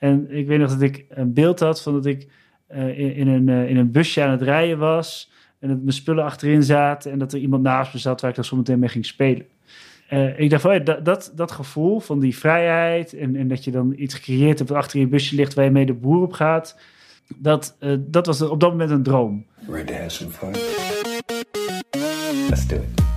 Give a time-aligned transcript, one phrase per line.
[0.00, 2.28] En ik weet nog dat ik een beeld had van dat ik
[2.68, 5.32] in, in, een, in een busje aan het rijden was.
[5.58, 7.12] En dat mijn spullen achterin zaten.
[7.12, 9.46] En dat er iemand naast me zat waar ik dan zometeen mee ging spelen.
[10.36, 13.14] ik dacht van, dat, dat, dat gevoel van die vrijheid.
[13.14, 15.70] En, en dat je dan iets gecreëerd hebt wat achter je busje ligt waar je
[15.70, 16.78] mee de boer op gaat.
[17.36, 19.46] Dat, dat was op dat moment een droom.
[19.66, 20.54] To have some fun?
[22.48, 22.99] Let's do it.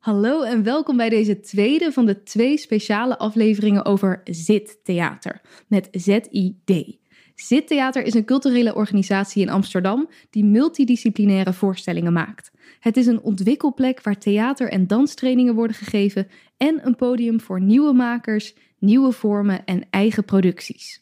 [0.00, 6.98] Hallo en welkom bij deze tweede van de twee speciale afleveringen over ZIT-theater met Z-I-D.
[7.34, 12.50] ZIT-theater is een culturele organisatie in Amsterdam die multidisciplinaire voorstellingen maakt.
[12.78, 17.92] Het is een ontwikkelplek waar theater- en danstrainingen worden gegeven en een podium voor nieuwe
[17.92, 20.99] makers, nieuwe vormen en eigen producties.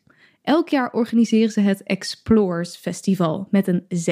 [0.49, 4.09] Elk jaar organiseren ze het Explores Festival met een Z.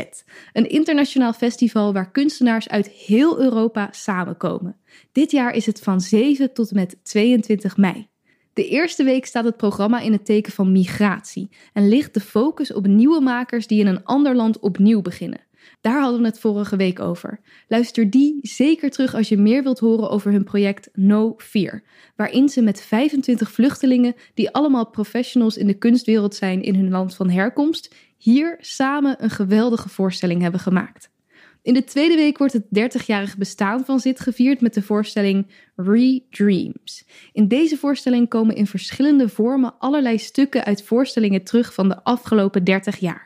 [0.52, 4.76] Een internationaal festival waar kunstenaars uit heel Europa samenkomen.
[5.12, 8.08] Dit jaar is het van 7 tot met 22 mei.
[8.52, 12.72] De eerste week staat het programma in het teken van migratie en ligt de focus
[12.72, 15.45] op nieuwe makers die in een ander land opnieuw beginnen.
[15.86, 17.40] Daar hadden we het vorige week over.
[17.68, 21.82] Luister die zeker terug als je meer wilt horen over hun project No Fear,
[22.16, 27.14] waarin ze met 25 vluchtelingen, die allemaal professionals in de kunstwereld zijn in hun land
[27.14, 31.10] van herkomst, hier samen een geweldige voorstelling hebben gemaakt.
[31.62, 37.06] In de tweede week wordt het 30-jarig bestaan van ZIT gevierd met de voorstelling Re-Dreams.
[37.32, 42.64] In deze voorstelling komen in verschillende vormen allerlei stukken uit voorstellingen terug van de afgelopen
[42.64, 43.25] 30 jaar.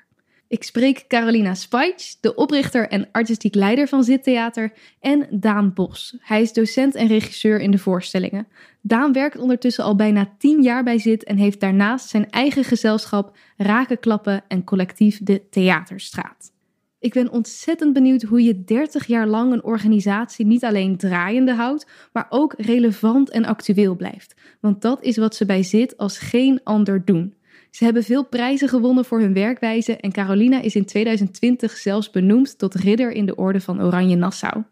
[0.50, 6.16] Ik spreek Carolina Spijts, de oprichter en artistiek leider van Zit Theater, en Daan Bos.
[6.18, 8.46] Hij is docent en regisseur in de voorstellingen.
[8.80, 13.36] Daan werkt ondertussen al bijna tien jaar bij Zit en heeft daarnaast zijn eigen gezelschap
[13.56, 16.52] Rakenklappen en collectief de Theaterstraat.
[16.98, 21.86] Ik ben ontzettend benieuwd hoe je 30 jaar lang een organisatie niet alleen draaiende houdt,
[22.12, 24.34] maar ook relevant en actueel blijft.
[24.60, 27.34] Want dat is wat ze bij Zit als geen ander doen.
[27.70, 32.58] Ze hebben veel prijzen gewonnen voor hun werkwijze en Carolina is in 2020 zelfs benoemd
[32.58, 34.62] tot ridder in de Orde van Oranje Nassau.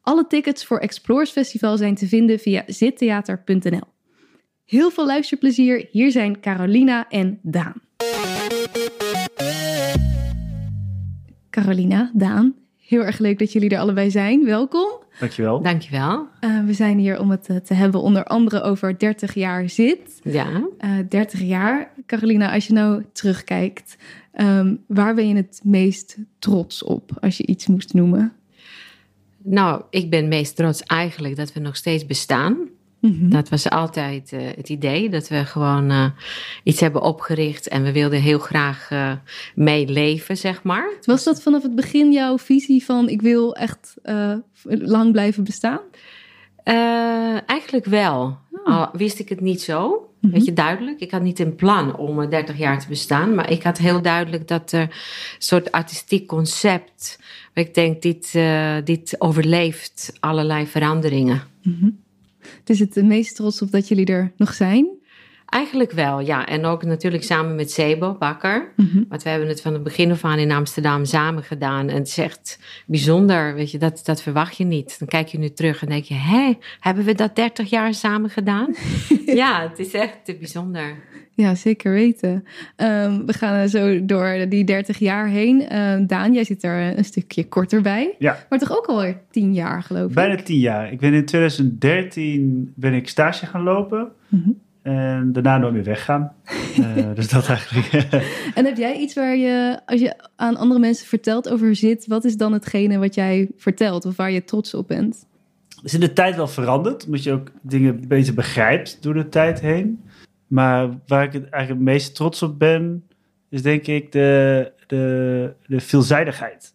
[0.00, 3.94] Alle tickets voor Explores Festival zijn te vinden via zittheater.nl.
[4.64, 7.80] Heel veel luisterplezier, hier zijn Carolina en Daan.
[11.50, 14.44] Carolina, Daan, heel erg leuk dat jullie er allebei zijn.
[14.44, 15.04] Welkom.
[15.18, 15.62] Dankjewel.
[15.62, 16.26] Dankjewel.
[16.40, 20.20] Uh, we zijn hier om het eh, te hebben onder andere over 30 jaar zit.
[20.22, 20.48] Ja.
[20.48, 21.92] Uh, eh, 30 jaar.
[22.06, 23.96] Carolina, als je nou terugkijkt,
[24.40, 28.32] um, waar ben je het meest trots op als je iets moest noemen?
[29.42, 32.56] Nou, ik ben meest trots eigenlijk dat we nog steeds bestaan.
[33.00, 33.28] Mhm.
[33.28, 36.06] Dat was altijd uh, het idee, dat we gewoon uh,
[36.62, 39.12] iets hebben opgericht en we wilden heel graag uh,
[39.54, 40.88] meeleven, zeg maar.
[41.02, 43.94] Was dat vanaf het begin jouw visie van ik wil echt
[44.62, 45.80] lang blijven bestaan?
[47.46, 48.38] eigenlijk wel.
[48.64, 48.66] Oh.
[48.76, 50.10] Al wist ik het niet zo.
[50.20, 51.00] Mm Weet je, duidelijk.
[51.00, 54.48] Ik had niet een plan om 30 jaar te bestaan, maar ik had heel duidelijk
[54.48, 54.90] dat er een
[55.38, 57.18] soort artistiek concept,
[57.54, 58.38] waar ik denk, dit,
[58.84, 61.42] dit overleeft allerlei veranderingen.
[61.62, 62.04] Mm
[62.64, 64.88] is het meest trots op dat jullie er nog zijn?
[65.46, 66.46] Eigenlijk wel, ja.
[66.46, 68.72] En ook natuurlijk samen met Sebo Bakker.
[68.76, 71.88] Mm Want we hebben het van het begin af aan in Amsterdam samen gedaan.
[71.88, 74.98] En het is echt bijzonder, weet je, dat, dat verwacht je niet.
[74.98, 78.30] Dan kijk je nu terug en denk je, hé, hebben we dat 30 jaar samen
[78.30, 78.74] gedaan?
[79.26, 80.96] ja, het is echt bijzonder.
[81.36, 82.44] Ja, zeker weten.
[82.76, 85.68] Ehm, we gaan zo door die 30 jaar heen.
[85.68, 88.14] Ehm, Daan, jij zit er een stukje korter bij.
[88.18, 88.38] Ja.
[88.48, 90.14] Maar toch ook alweer 10 jaar, geloof ik.
[90.14, 90.92] Bijna 10 jaar.
[90.92, 94.08] Ik ben in 2013 ben ik stage gaan lopen.
[94.28, 94.50] Mhm.
[94.82, 96.32] En daarna nooit meer weggaan.
[96.78, 98.06] uh, dus dat eigenlijk.
[98.54, 102.24] en heb jij iets waar je, als je aan andere mensen vertelt over zit, wat
[102.24, 105.26] is dan hetgene wat jij vertelt of waar je trots op bent?
[105.82, 109.60] Is in de tijd wel veranderd, omdat je ook dingen beter begrijpt door de tijd
[109.60, 110.00] heen.
[110.46, 113.04] Maar waar ik het eigenlijk het meest trots op ben,
[113.48, 116.74] is denk ik de, de, de veelzijdigheid.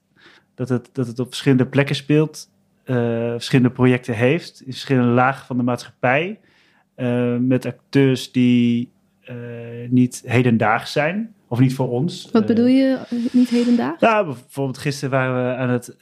[0.56, 2.50] Dat het, dat het op verschillende plekken speelt,
[2.86, 2.96] uh,
[3.32, 6.40] verschillende projecten heeft, in verschillende lagen van de maatschappij.
[6.98, 8.92] Uh, met acteurs die
[9.30, 9.36] uh,
[9.90, 11.34] niet hedendaags zijn.
[11.48, 12.30] Of niet voor ons.
[12.32, 13.00] Wat bedoel je
[13.32, 14.02] niet hedendaags?
[14.02, 15.96] Nou, bijvoorbeeld gisteren waren we aan het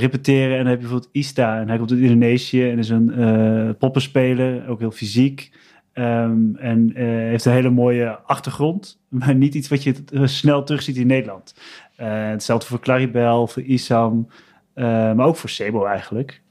[0.00, 0.50] repeteren.
[0.50, 1.60] En dan heb je bijvoorbeeld Ista.
[1.60, 4.68] En hij komt uit Indonesië en is een poppenspeler.
[4.68, 5.50] Ook heel fysiek.
[5.94, 10.64] Um, en uh, heeft een hele mooie achtergrond, maar niet iets wat je uh, snel
[10.64, 11.54] terugziet in Nederland.
[11.96, 14.28] hetzelfde voor Claribel, voor Isam,
[14.74, 16.42] maar ook voor Sebo eigenlijk.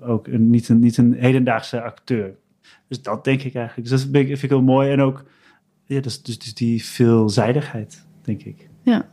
[0.00, 2.34] ook een, niet, een, niet een hedendaagse acteur.
[2.88, 3.88] Dus dat denk ik eigenlijk.
[3.88, 4.90] Dus dat vind ik, vind ik heel mooi.
[4.90, 5.24] En ook
[5.84, 8.68] ja, dus, dus, dus die veelzijdigheid, denk ik.
[8.82, 9.08] Ja.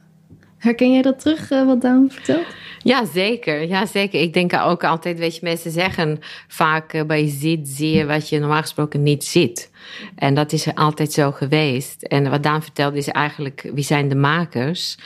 [0.61, 2.45] Herken jij dat terug, uh, wat Daan vertelt?
[2.83, 3.67] Ja, zeker.
[3.67, 4.21] Ja, zeker.
[4.21, 8.29] Ik denk ook altijd, weet je, mensen zeggen vaak uh, bij ziet, zie je wat
[8.29, 9.71] je normaal gesproken niet ziet.
[10.15, 12.01] En dat is altijd zo geweest.
[12.01, 14.97] En wat Daan vertelde is eigenlijk, wie zijn de makers?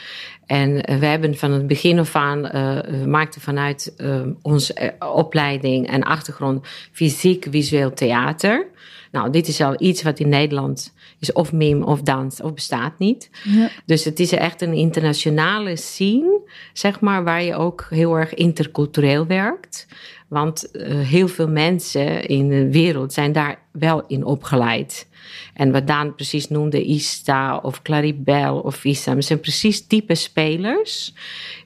[0.46, 3.94] En uh, we hebben van het begin af aan, we maakten vanuit
[4.42, 8.66] onze opleiding en achtergrond fysiek, visueel theater.
[9.12, 12.98] Nou, dit is al iets wat in Nederland is of meme of dans of bestaat
[12.98, 13.30] niet.
[13.44, 13.70] Ja.
[13.84, 16.40] Dus het is echt een internationale scene,
[16.72, 19.86] zeg maar, waar je ook heel erg intercultureel werkt.
[20.28, 25.08] Want uh, heel veel mensen in de wereld zijn daar wel in opgeleid.
[25.54, 31.14] En wat Daan precies noemde, Ista of Claribel of Visa, zijn precies type spelers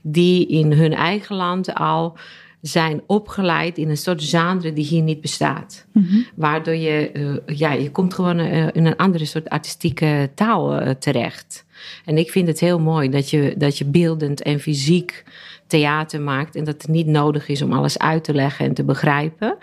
[0.02, 2.17] die in hun eigen land al
[2.61, 5.87] zijn opgeleid in een soort genre die hier niet bestaat.
[5.93, 6.17] Mhm.
[6.35, 10.91] Waardoor je, uh, ja, je komt gewoon uh, in een andere soort artistieke taal uh,
[10.91, 11.65] terecht.
[12.05, 15.25] En ik vind het heel mooi dat je, dat je beeldend en fysiek
[15.67, 18.85] theater maakt en dat het niet nodig is om alles uit te leggen en te
[18.85, 19.57] begrijpen.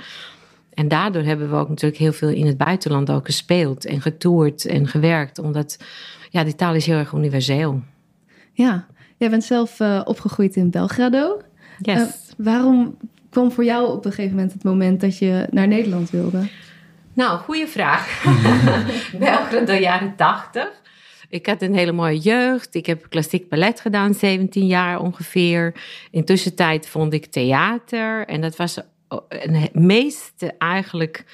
[0.74, 4.66] En daardoor hebben we ook natuurlijk heel veel in het buitenland ook gespeeld en getoerd
[4.66, 5.78] en gewerkt, omdat
[6.30, 7.82] ja, die taal is heel erg universeel.
[8.54, 11.42] Ja, jij bent zelf opgegroeid in Belgrado.
[11.82, 12.27] Yes.
[12.38, 12.98] Waarom
[13.30, 16.48] kwam voor jou op een gegeven moment het moment dat je naar Nederland wilde?
[17.14, 18.24] Nou, goede vraag.
[19.20, 20.82] België de jaren tachtig.
[21.30, 22.76] Ik had een hele mooie jeugd.
[22.76, 25.76] Ik heb klassiek ballet gedaan, 17 jaar ongeveer.
[26.12, 28.28] Intussen tijd vond ik theater.
[28.28, 28.78] En dat was
[29.28, 31.26] het meeste eigenlijk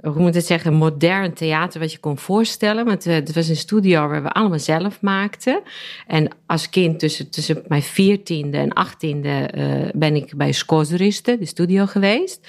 [0.00, 2.84] hoe moet het zeggen, modern theater wat je kon voorstellen.
[2.84, 5.62] Want uh, het was een studio waar we allemaal zelf maakten.
[6.06, 11.46] En als kind tussen, tussen mijn veertiende en achttiende uh, ben ik bij Skozeriste, de
[11.46, 12.48] studio geweest.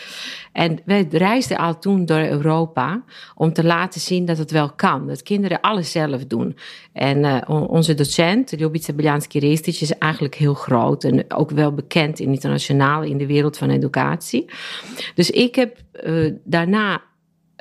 [0.51, 3.04] En wij reisden al toen door Europa
[3.36, 5.07] om te laten zien dat het wel kan.
[5.07, 6.57] Dat kinderen alles zelf doen.
[6.94, 11.04] En uh, onze docent, Ljubica Beljanski-Ristic, is eigenlijk heel groot.
[11.04, 14.46] En ook wel bekend internationaal in de wereld van educatie.
[15.16, 15.78] Dus ik heb
[16.44, 17.01] daarna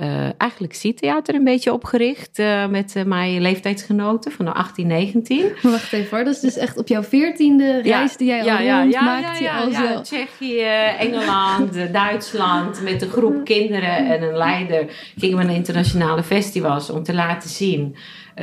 [0.02, 5.42] uh, eigenlijk theater een beetje opgericht uh, met uh, mijn leeftijdsgenoten van 18, 19.
[5.62, 8.62] Maar wacht even hoor, dat is dus echt op jouw veertiende reis die jij al
[8.62, 9.42] ja, maakte.
[9.42, 10.62] Ja, ja, ja, Tsjechië,
[10.98, 14.84] Engeland, Duitsland met een groep kinderen en een leider
[15.16, 17.96] gingen we naar internationale festivals om te laten zien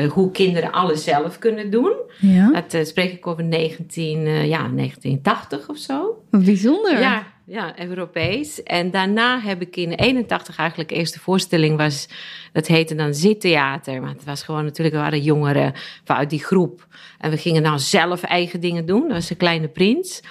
[0.09, 1.93] hoe kinderen alles zelf kunnen doen.
[2.19, 2.63] Ja.
[2.67, 6.23] Dat spreek ik over 19, ja, 1980 of zo.
[6.29, 6.99] Bijzonder.
[6.99, 8.63] Ja, ja, Europees.
[8.63, 12.07] En daarna heb ik in 81 eigenlijk de eerste voorstelling was,
[12.51, 14.01] dat heette dan Zittheater.
[14.01, 15.73] Maar het was gewoon natuurlijk, we waren jongeren
[16.05, 16.87] uit die groep.
[17.19, 19.01] En we gingen nou zelf eigen dingen doen.
[19.01, 20.21] Dat was een kleine prins.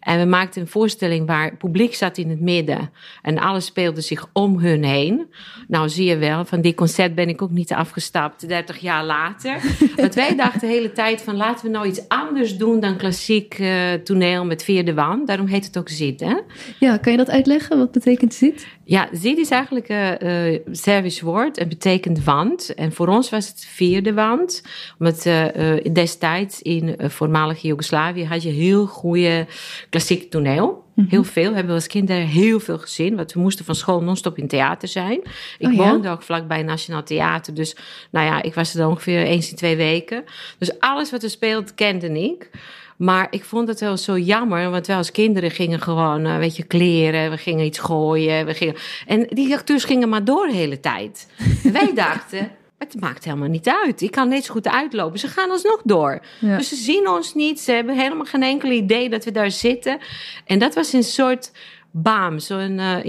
[0.00, 2.90] En we maakten een voorstelling waar het publiek zat in het midden.
[3.22, 5.26] En alles speelde zich om hun heen.
[5.68, 9.60] Nou zie je wel, van die concert ben ik ook niet afgestapt, 30 jaar later.
[9.96, 13.58] Want wij dachten de hele tijd van laten we nou iets anders doen dan klassiek
[13.58, 15.26] uh, toneel met vierde wand.
[15.26, 16.34] Daarom heet het ook zit, hè?
[16.78, 17.78] Ja, kan je dat uitleggen?
[17.78, 18.66] Wat betekent zit?
[18.84, 22.74] Ja, zit is eigenlijk een uh, Servisch woord en betekent wand.
[22.74, 24.62] En voor ons was het vierde wand.
[24.98, 29.46] Omdat uh, destijds in voormalige Joegoslavië had je heel goede
[29.90, 30.84] klassiek toneel.
[30.94, 31.08] Mhm.
[31.08, 31.52] Heel veel.
[31.52, 33.16] Hebben we als kinderen heel veel gezien.
[33.16, 35.20] Want we moesten van school non-stop in theater zijn.
[35.58, 37.54] Ik oh, woonde ook vlakbij Nationaal Theater.
[37.54, 37.76] Dus
[38.10, 40.24] nou ja, ik was er dan ongeveer eens in twee weken.
[40.58, 42.50] Dus alles wat er speelt, kende ik.
[42.96, 46.56] Maar ik vond het wel zo jammer, want wij als kinderen gingen gewoon, uh, weet
[46.56, 48.46] je, kleren, we gingen iets gooien.
[48.46, 48.74] We gingen,
[49.06, 51.28] en die acteurs gingen maar door de hele tijd.
[51.64, 54.00] En wij dachten, het maakt helemaal niet uit.
[54.00, 55.18] Ik kan net zo goed uitlopen.
[55.18, 56.20] Ze gaan alsnog door.
[56.40, 57.60] Dus ze zien ons niet.
[57.60, 59.98] Ze hebben helemaal geen enkel idee dat we daar zitten.
[60.44, 61.52] En dat was een soort
[61.90, 63.04] bam, zo'n uh,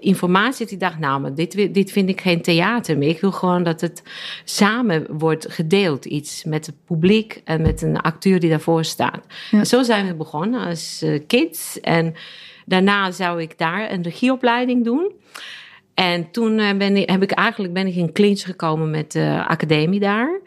[0.00, 0.66] informatie.
[0.68, 3.08] Ik dacht, nou, maar dit, dit vind ik geen theater meer.
[3.08, 4.02] Ik wil gewoon dat het
[4.44, 6.04] samen wordt gedeeld.
[6.04, 9.20] Iets met het publiek en met een acteur die daarvoor staat.
[9.62, 11.80] zo zijn we begonnen als uh, kids.
[11.80, 12.14] En
[12.66, 15.12] daarna zou ik daar een regieopleiding doen.
[15.98, 19.44] En toen eh, ben ik, heb ik eigenlijk ben ik in clinch gekomen met de
[19.46, 20.40] academie daar.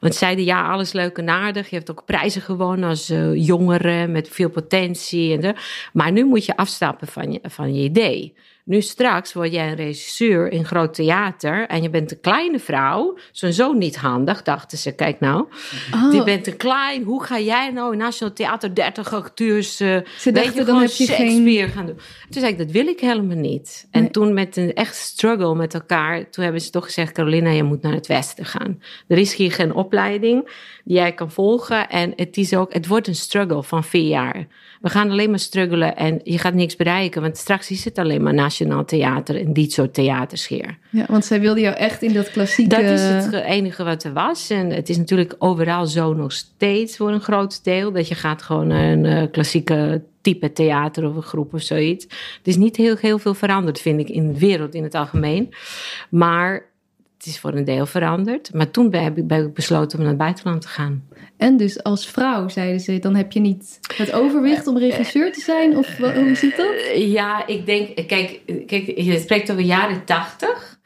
[0.00, 1.70] Want ze zeiden ja, alles leuk en aardig.
[1.70, 5.32] Je hebt ook prijzen gewonnen als uh, jongere met veel potentie.
[5.32, 5.54] En de,
[5.92, 8.34] maar nu moet je afstappen van je, van je idee.
[8.68, 13.18] Nu straks word jij een regisseur in groot theater en je bent een kleine vrouw.
[13.32, 14.92] Sowieso niet handig, dachten ze.
[14.94, 15.46] Kijk nou,
[15.94, 16.14] Oh.
[16.14, 17.02] je bent een klein.
[17.02, 19.80] Hoe ga jij nou in Nationaal Theater 30 acteurs...
[19.80, 21.16] eh, Ze dachten, dan heb je geen...
[21.30, 21.96] Shakespeare gaan doen.
[22.30, 23.86] Toen zei ik, dat wil ik helemaal niet.
[23.90, 24.10] En Nee.
[24.10, 27.82] toen met een echt struggle met elkaar, toen hebben ze toch gezegd, Carolina, je moet
[27.82, 28.82] naar het westen gaan.
[29.08, 30.50] Er is hier geen opleiding
[30.84, 31.88] die jij kan volgen.
[31.88, 34.46] En het is ook, het wordt een struggle van vier jaar.
[34.80, 38.22] We gaan alleen maar struggelen en je gaat niks bereiken, want straks is het alleen
[38.22, 40.78] maar Nationaal Theater en dit soort theaters hier.
[40.90, 42.74] Ja, want zij wilde jou echt in dat klassieke...
[42.74, 44.50] Dat is het enige wat er was.
[44.50, 47.92] En het is natuurlijk overal zo nog steeds voor een groot deel.
[47.92, 52.04] Dat je gaat gewoon naar een eh, klassieke type theater of een groep of zoiets.
[52.38, 55.54] Het is niet heel, heel veel veranderd, vind ik, in de wereld in het algemeen.
[56.10, 56.66] Maar
[57.18, 58.54] het is voor een deel veranderd.
[58.54, 61.04] Maar toen ben ik, besloten om naar het buitenland te gaan.
[61.36, 65.40] En dus als vrouw, zeiden ze, dan heb je niet het overwicht om regisseur te
[65.40, 65.76] zijn?
[65.76, 66.66] Of hoe zit dat?
[66.66, 70.78] Eh, Ja, ik denk, kijk, kijk, je spreekt over jaren tachtig.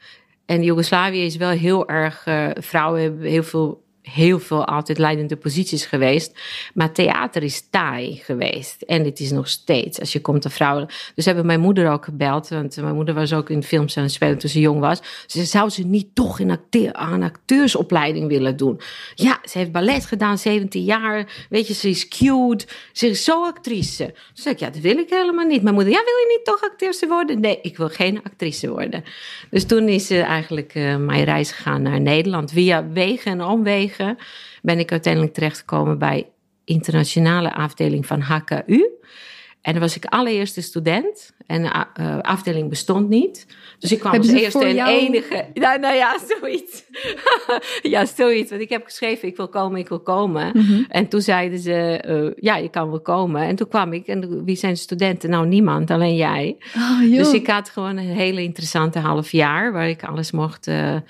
[0.45, 5.35] En Joegoslavië is wel heel erg, eh, vrouwen hebben heel veel, heel veel altijd leidende
[5.35, 6.39] posities geweest.
[6.73, 8.81] Maar theater is taai geweest.
[8.81, 10.87] En het is nog steeds, als je komt te vrouwen.
[11.15, 14.11] Dus hebben mijn moeder ook gebeld, want mijn moeder was ook in films aan het
[14.11, 14.97] spelen toen ze jong was.
[14.97, 18.81] Ze zei, zou ze niet toch een acteur, acteursopleiding willen doen?
[19.15, 21.45] Ja, ze heeft ballet gedaan, 17 jaar.
[21.49, 22.65] Weet je, ze is cute.
[22.91, 24.05] Ze is zo actrice.
[24.05, 25.63] Toen zei ik, ja, dat wil ik helemaal niet.
[25.63, 27.39] Mijn moeder, ja, wil je niet toch actrice worden?
[27.39, 29.03] Nee, ik wil geen actrice worden.
[29.49, 32.51] Dus toen is uh, eigenlijk uh, mijn reis gegaan naar Nederland.
[32.51, 33.92] Via wegen en omwegen
[34.61, 36.29] ben ik uiteindelijk terechtgekomen bij
[36.65, 38.89] internationale afdeling van HKU.
[39.63, 41.33] En dan was ik allereerste student.
[41.47, 43.47] En de uh, afdeling bestond niet.
[43.79, 45.45] Dus ik kwam Hebben als eerste en jou- enige.
[45.53, 46.83] Nou, nou ja, zoiets.
[47.93, 48.49] ja, zoiets.
[48.49, 50.51] Want ik heb geschreven, ik wil komen, ik wil komen.
[50.53, 50.83] Mhm.
[50.87, 53.41] En toen zeiden ze, eh, ja, je kan wel komen.
[53.41, 54.07] En toen kwam ik.
[54.07, 55.29] En wie zijn studenten?
[55.29, 56.57] Nou, niemand, alleen jij.
[56.75, 56.99] Oh.
[56.99, 59.71] Dus ik had gewoon een hele interessante half jaar.
[59.71, 61.01] Waar ik alles mocht eh, eh,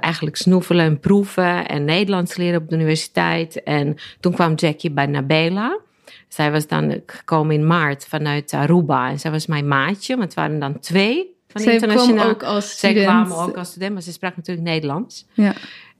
[0.00, 1.68] eigenlijk snoevelen en proeven.
[1.68, 3.62] En Nederlands leren op de universiteit.
[3.62, 5.84] En toen kwam Jackie bij Nabela.
[6.28, 9.10] Zij was dan gekomen in maart vanuit Aruba.
[9.10, 12.16] En zij was mijn maatje, want het waren dan twee van Zij internationaal.
[12.16, 13.06] kwam ook als Zij student.
[13.06, 15.26] kwamen ook als student, maar ze sprak natuurlijk Nederlands.
[15.32, 15.54] Ja.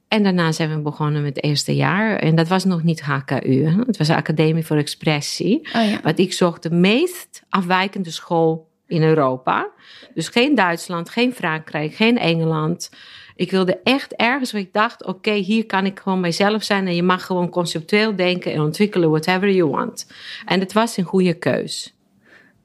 [0.08, 2.16] En daarna zijn we begonnen met het eerste jaar.
[2.16, 3.78] En dat was nog niet HKU, hè?
[3.86, 5.68] het was de Academie voor Expressie.
[5.72, 6.00] Ah, ja.
[6.02, 9.68] Want ik zocht de meest afwijkende school in Europa.
[10.14, 12.90] Dus geen Duitsland, geen Frankrijk, geen Engeland.
[13.36, 16.86] Ik wilde echt ergens waar ik dacht: oké, hier kan ik gewoon mijzelf zijn.
[16.86, 20.06] En je mag gewoon conceptueel denken en ontwikkelen, whatever you want.
[20.46, 21.94] En het was een goede keus.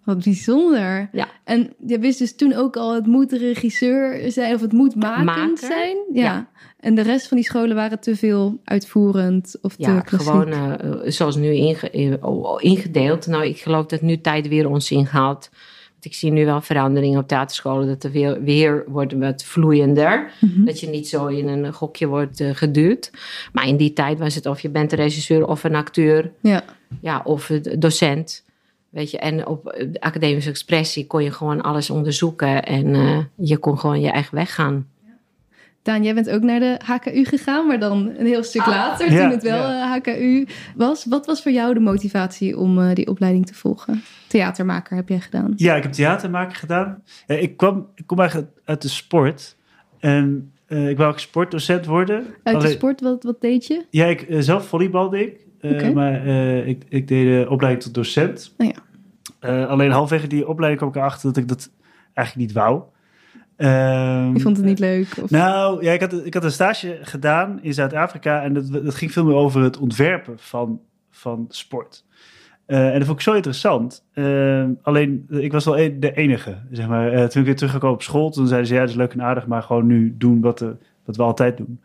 [0.03, 1.09] Wat bijzonder.
[1.11, 1.27] Ja.
[1.43, 5.59] En je wist dus toen ook al, het moet regisseur zijn of het moet makend
[5.59, 5.97] zijn.
[6.13, 6.23] Ja.
[6.23, 6.49] ja.
[6.79, 10.29] En de rest van die scholen waren te veel uitvoerend of te Ja, klassiek.
[10.29, 10.73] gewoon uh,
[11.05, 11.89] zoals nu inge
[12.59, 13.27] ingedeeld.
[13.27, 15.49] Nou, ik geloof dat nu tijd weer ons inhaalt.
[16.01, 17.87] Want ik zie nu wel veranderingen op theaterscholen.
[17.87, 20.31] Dat er weer, weer wordt wat vloeiender.
[20.39, 20.65] Mm -hmm.
[20.65, 23.11] Dat je niet zo in een gokje wordt uh, geduwd.
[23.53, 26.31] Maar in die tijd was het of je bent een regisseur of een acteur.
[26.39, 26.63] Ja.
[27.01, 28.43] Ja, of een docent.
[28.89, 32.63] Weet je, en op de academische expressie kon je gewoon alles onderzoeken.
[32.63, 34.87] En uh, je kon gewoon je eigen weg gaan.
[35.81, 39.13] Daan, jij bent ook naar de HKU gegaan, maar dan een heel stuk later, ah,
[39.13, 39.97] ja, toen het wel ja.
[39.97, 41.05] HKU was.
[41.05, 44.03] Wat was voor jou de motivatie om uh, die opleiding te volgen?
[44.31, 45.53] Theatermaker heb jij gedaan?
[45.55, 47.03] Ja, ik heb theatermaker gedaan.
[47.27, 49.57] Ja, ik, kwam, ik kom eigenlijk uit de sport.
[49.99, 52.25] En uh, ik wou ook sportdocent worden.
[52.43, 53.85] Uit de sport, wat, wat deed je?
[53.89, 55.39] Ja, ik, uh, zelf volleybalde ik.
[55.61, 55.93] Okay.
[55.93, 56.25] Maar
[56.67, 58.53] ik, ik deed de opleiding tot docent.
[58.57, 58.67] Oh,
[59.39, 59.63] ja.
[59.63, 61.71] alleen halfwege die opleiding kwam ik erachter dat ik dat
[62.13, 62.81] eigenlijk niet wou.
[63.57, 65.07] Um, je vond het niet leuk?
[65.21, 65.29] Of?
[65.29, 69.11] Nou, ja, ik had, ik had een stage gedaan in Zuid-Afrika en dat, dat ging
[69.11, 70.79] veel meer over het ontwerpen van,
[71.11, 72.05] van sport.
[72.71, 74.05] Uh, en dat vond ik zo interessant.
[74.13, 77.29] Uh, alleen, ik was wel e de enige, zeg maar.
[77.29, 79.47] Toen ik weer teruggekomen op school, toen zeiden ze, ja, dat is leuk en aardig,
[79.47, 80.59] maar gewoon nu doen wat,
[81.05, 81.81] wat we altijd doen.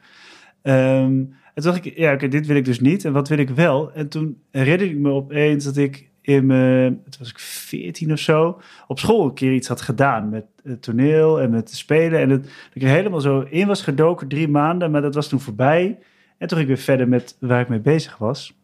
[0.63, 3.05] Um, en toen dacht ik, ja, oké, dit wil ik dus niet.
[3.05, 3.93] En wat wil ik wel?
[3.93, 8.19] En toen herinnerde ik me opeens dat ik in mijn, het was ik 14 of
[8.19, 10.45] zo, op school een keer iets had gedaan met
[10.81, 12.21] toneel en met spelen.
[12.21, 12.41] En dat
[12.73, 15.99] ik er helemaal zo in was gedoken, drie maanden, maar dat was toen voorbij.
[16.39, 18.55] En toen ging ik weer verder met waar ik mee bezig was.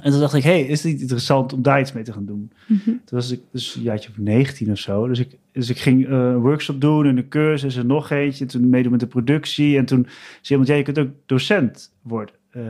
[0.00, 2.26] En toen dacht ik, hey, is het niet interessant om daar iets mee te gaan
[2.26, 2.52] doen?
[2.66, 3.00] Mm -hmm.
[3.04, 5.08] Toen was ik dus een jaartje of 19 of zo.
[5.08, 8.46] Dus ik, dus ik ging uh, een workshop doen en een cursus en nog eentje.
[8.46, 9.76] Toen meedoen met de productie.
[9.76, 10.06] En toen
[10.40, 12.34] zei iemand, ja, je kunt ook docent worden.
[12.52, 12.62] Uh,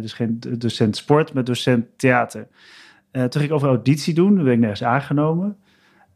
[0.00, 2.46] dus geen docent sport, maar docent theater.
[3.12, 4.34] Uh, toen ging ik over auditie doen.
[4.34, 5.56] Toen ben ik nergens aangenomen.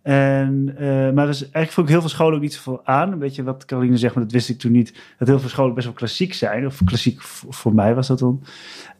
[0.08, 3.12] En, uh, maar dus eigenlijk vond ik heel veel scholen ook niet zoveel aan.
[3.12, 5.00] Een beetje wat Caroline zegt, maar dat wist ik toen niet.
[5.18, 6.66] Dat heel veel scholen best wel klassiek zijn.
[6.66, 8.42] Of klassiek voor mij was dat dan.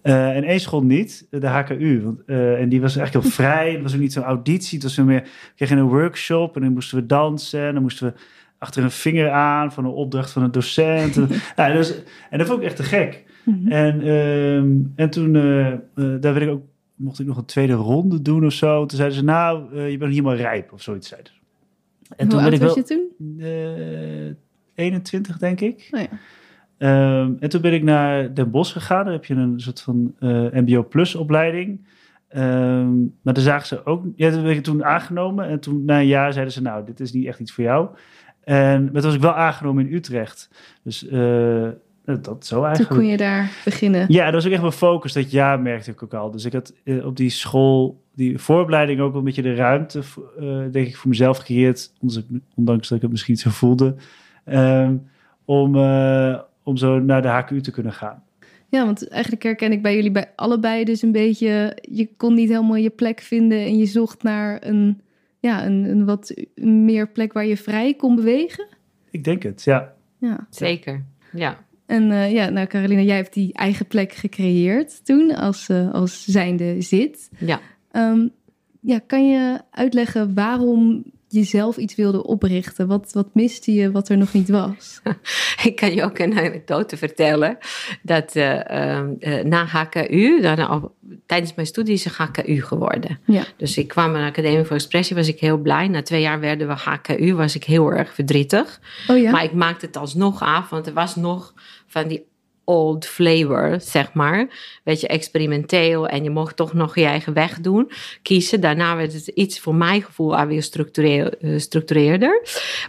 [0.02, 2.02] Uh, en één school niet, de HKU.
[2.02, 3.72] Want, uh, en die was eigenlijk heel vrij.
[3.72, 4.74] Het was ook niet zo'n auditie.
[4.74, 7.66] Het was veel meer, we kregen een workshop en dan moesten we dansen.
[7.66, 8.20] En dan moesten we
[8.58, 11.14] achter een vinger aan van een opdracht van een docent.
[11.56, 11.94] ja, dus,
[12.30, 13.24] en dat vond ik echt te gek.
[13.44, 13.72] Mm -hmm.
[13.72, 14.56] En, uh,
[14.96, 15.32] en toen,
[15.94, 16.62] daar werd ik ook
[16.98, 18.86] mocht ik nog een tweede ronde doen of zo.
[18.86, 21.08] Toen zeiden ze, nou, uh, je bent helemaal rijp of zoiets.
[21.08, 21.38] Zeiden ze.
[22.16, 23.10] En Hoe toen ben ik wel, je toen?
[23.38, 24.34] Uh,
[24.74, 25.88] 21, denk ik.
[25.90, 27.20] Oh, ja.
[27.20, 29.04] um, en toen ben ik naar Den Bosch gegaan.
[29.04, 31.86] Daar heb je een soort van uh, MBO Plus opleiding.
[32.36, 34.04] Um, maar daar zagen ze ook...
[34.16, 35.48] Ja, toen ben ik toen aangenomen.
[35.48, 37.88] En toen na een jaar zeiden ze, nou, dit is niet echt iets voor jou.
[38.44, 40.50] En maar toen was ik wel aangenomen in Utrecht.
[40.82, 41.68] Dus uh,
[42.16, 42.88] dat zo eigenlijk.
[42.88, 44.04] Toen kon je daar beginnen.
[44.08, 45.12] Ja, dat was ook echt mijn focus.
[45.12, 46.30] Dat jaar merkte ik ook al.
[46.30, 50.02] Dus ik had uh, op die school, die voorbereiding ook een beetje de ruimte,
[50.40, 51.92] uh, denk ik, voor mezelf gecreëerd.
[52.54, 53.94] Ondanks dat ik het misschien zo voelde.
[54.44, 55.06] Um,
[55.44, 58.22] om, uh, om zo naar de HKU te kunnen gaan.
[58.68, 61.78] Ja, want eigenlijk herken ik bij jullie bij allebei dus een beetje...
[61.80, 65.00] Je kon niet helemaal je plek vinden en je zocht naar een,
[65.40, 68.66] ja, een, een wat meer plek waar je vrij kon bewegen.
[69.10, 69.94] Ik denk het, ja.
[70.18, 70.46] ja.
[70.50, 71.66] Zeker, ja.
[71.88, 76.24] En uh, ja, nou Carolina, jij hebt die eigen plek gecreëerd toen als, uh, als
[76.24, 77.28] zijnde zit.
[77.38, 77.60] Ja.
[77.92, 78.30] Um,
[78.80, 82.86] ja, kan je uitleggen waarom je zelf iets wilde oprichten?
[82.86, 85.00] Wat, wat miste je wat er nog niet was?
[85.64, 87.58] Ik kan je ook een anekdote vertellen.
[88.02, 90.92] Dat uh, uh, na HKU, dan
[91.26, 93.18] tijdens mijn studie is HKU geworden.
[93.24, 93.44] Ja.
[93.56, 95.88] Dus ik kwam aan de Academie voor Expressie, was ik heel blij.
[95.88, 98.80] Na twee jaar werden we HKU, was ik heel erg verdrietig.
[99.08, 99.30] Oh ja?
[99.30, 101.54] Maar ik maakte het alsnog af, want er was nog
[101.88, 102.26] van die
[102.64, 104.48] old flavor, zeg maar.
[104.84, 107.90] Beetje experimenteel en je mocht toch nog je eigen weg doen,
[108.22, 108.60] kiezen.
[108.60, 110.62] Daarna werd het iets voor mijn gevoel alweer
[111.56, 112.42] structureerder.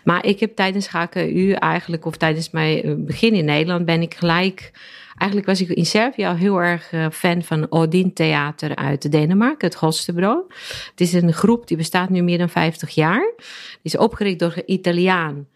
[0.03, 4.71] Maar ik heb tijdens HKU eigenlijk, of tijdens mijn begin in Nederland, ben ik gelijk...
[5.17, 9.77] Eigenlijk was ik in Servië al heel erg fan van Odin Theater uit Denemarken, het
[9.77, 10.47] Holstebro.
[10.89, 13.33] Het is een groep die bestaat nu meer dan 50 jaar.
[13.37, 15.47] Die is opgericht door een Italiaan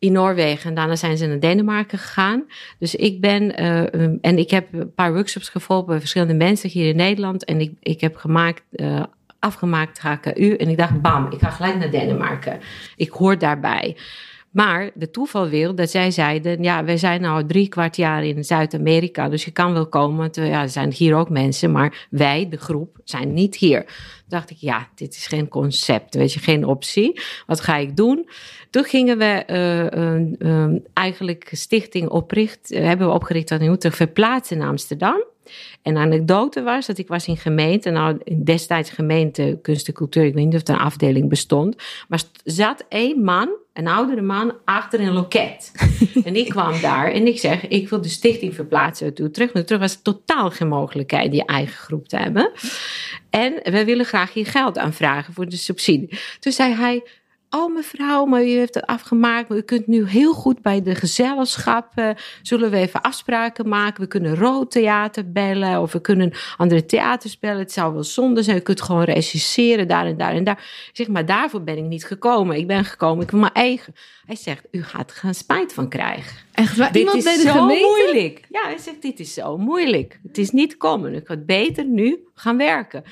[0.00, 2.44] in Noorwegen en daarna zijn ze naar Denemarken gegaan.
[2.78, 3.80] Dus ik ben, uh,
[4.20, 7.44] en ik heb een paar workshops gevolgd bij verschillende mensen hier in Nederland.
[7.44, 9.02] En ik, ik heb gemaakt, uh,
[9.38, 10.54] afgemaakt HKU.
[10.54, 12.60] En ik dacht, bam, ik ga gelijk naar Denemarken.
[12.96, 13.96] Ik hoor daarbij.
[14.50, 18.44] Maar de toeval wil dat zij zeiden: Ja, wij zijn al drie kwart jaar in
[18.44, 20.28] Zuid-Amerika, dus je kan wel komen.
[20.32, 23.84] Ja, er zijn hier ook mensen, maar wij, de groep, zijn niet hier.
[23.84, 23.94] Toen
[24.28, 27.20] dacht ik: Ja, dit is geen concept, weet je, geen optie.
[27.46, 28.28] Wat ga ik doen?
[28.70, 34.62] Toen gingen we uh, uh, eigenlijk stichting opricht, hebben we opgericht aan Utrecht verplaatsen in
[34.62, 35.24] Amsterdam.
[35.82, 40.24] En de anekdote was dat ik was in gemeente, nou destijds gemeente kunst en cultuur,
[40.24, 41.76] ik weet niet of er een afdeling bestond,
[42.08, 45.72] maar zat één man, een oudere man, achter een loket.
[46.24, 49.64] en ik kwam daar en ik zeg, ik wil de stichting verplaatsen uit Utrecht, maar
[49.64, 52.50] terug was totaal geen mogelijkheid die eigen groep te hebben.
[53.30, 56.18] En we willen graag je geld aanvragen voor de subsidie.
[56.40, 57.02] Toen zei hij,
[57.50, 59.48] Oh mevrouw, maar u heeft het afgemaakt.
[59.48, 62.16] Maar u kunt nu heel goed bij de gezelschappen.
[62.42, 64.02] Zullen we even afspraken maken?
[64.02, 65.80] We kunnen rood theater bellen.
[65.80, 67.58] Of we kunnen andere theaters bellen.
[67.58, 68.56] Het zou wel zonde zijn.
[68.56, 70.58] U kunt gewoon regisseren daar en daar en daar.
[70.88, 72.56] Ik zeg, maar daarvoor ben ik niet gekomen.
[72.56, 73.94] Ik ben gekomen, ik wil mijn eigen.
[74.26, 76.36] Hij zegt, u gaat er gaan spijt van krijgen.
[76.52, 76.92] Echt waar?
[76.92, 78.04] Dit Iemand is bij de zo gemeente?
[78.10, 78.46] moeilijk.
[78.48, 80.20] Ja, hij zegt, dit is zo moeilijk.
[80.22, 81.14] Het is niet komen.
[81.14, 83.04] Ik had beter nu gaan werken.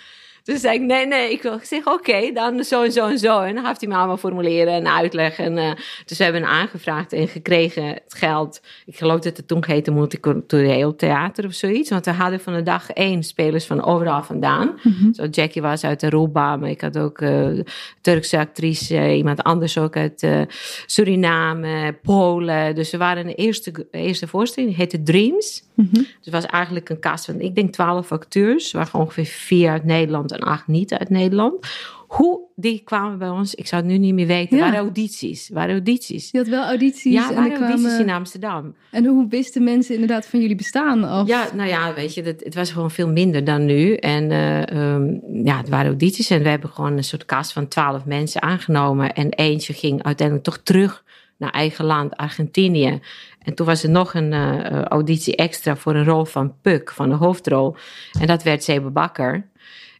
[0.48, 3.18] Dus zei ik, nee, nee, ik wil zeggen, oké, okay, dan zo en zo en
[3.18, 3.40] zo.
[3.40, 5.44] En dan heeft hij me allemaal formuleren en uitleggen.
[5.44, 5.70] En, uh,
[6.04, 8.61] dus we hebben aangevraagd en gekregen het geld.
[8.87, 11.90] Ik geloof dat het toen heette multicultureel theater of zoiets.
[11.90, 14.78] Want we hadden van de dag één spelers van overal vandaan.
[14.82, 15.14] Mm -hmm.
[15.14, 17.61] Zo Jackie was uit Aruba, maar ik had ook uh,
[18.00, 20.40] Turkse actrice, iemand anders ook uit uh,
[20.87, 22.74] Suriname, Polen.
[22.74, 25.66] Dus we waren de eerste, eerste voorstelling, die heette Dreams.
[25.74, 26.02] Mm -hmm.
[26.02, 28.72] Dus het was eigenlijk een cast van, ik denk, twaalf acteurs.
[28.72, 31.66] Waren ongeveer vier uit Nederland en acht niet uit Nederland.
[32.09, 34.62] Hoe die kwamen bij ons, ik zou het nu niet meer weten, Ja.
[34.62, 35.48] waren audities.
[35.48, 36.31] Waren audities.
[36.31, 37.12] Je had wel audities.
[37.12, 38.07] Ja, en waren er audities kwamen...
[38.07, 38.74] in Amsterdam.
[38.90, 41.27] En hoe wisten mensen inderdaad van jullie bestaan?
[41.27, 43.94] Ja, nou ja, weet je, dat, het was gewoon veel minder dan nu.
[43.94, 47.68] En uh, um, ja, het waren audities en we hebben gewoon een soort cast van
[47.68, 49.14] twaalf mensen aangenomen.
[49.14, 51.05] En eentje ging uiteindelijk toch terug
[51.37, 53.01] naar eigen land, Argentinië.
[53.42, 57.09] En toen was er nog een uh, auditie extra voor een rol van Puk, van
[57.09, 57.77] de hoofdrol.
[58.20, 59.46] En dat werd Sebe Bakker.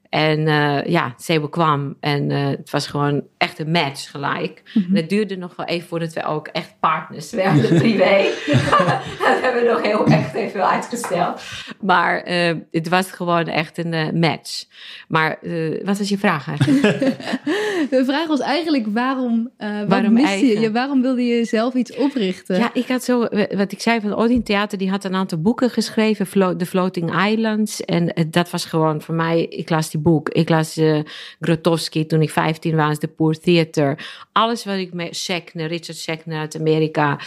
[0.09, 4.63] En uh, ja, Sebo kwam en uh, het was gewoon echt een match gelijk.
[4.75, 4.95] Mm -hmm.
[4.95, 8.29] En het duurde nog wel even voordat we ook echt partners werden, privé.
[9.27, 11.43] dat hebben we nog heel echt even uitgesteld.
[11.81, 14.65] Maar uh, het was gewoon echt een match.
[15.09, 15.39] Maar
[15.85, 16.83] wat was je vraag eigenlijk?
[17.91, 19.51] De vraag was eigenlijk waarom,
[19.89, 22.59] waarom, je, je, waarom wilde je zelf iets oprichten?
[22.59, 23.19] Ja, ik had zo,
[23.51, 27.85] wat ik zei van Odin Theater, die had een aantal boeken geschreven, The Floating Islands.
[27.85, 30.29] En dat was gewoon voor mij, ik las die boek.
[30.29, 31.01] Ik las uh,
[31.41, 34.07] Grotowski toen ik 15 was, The Poor Theater.
[34.33, 37.19] Alles wat ik met Schechner, Richard Schechner uit Amerika.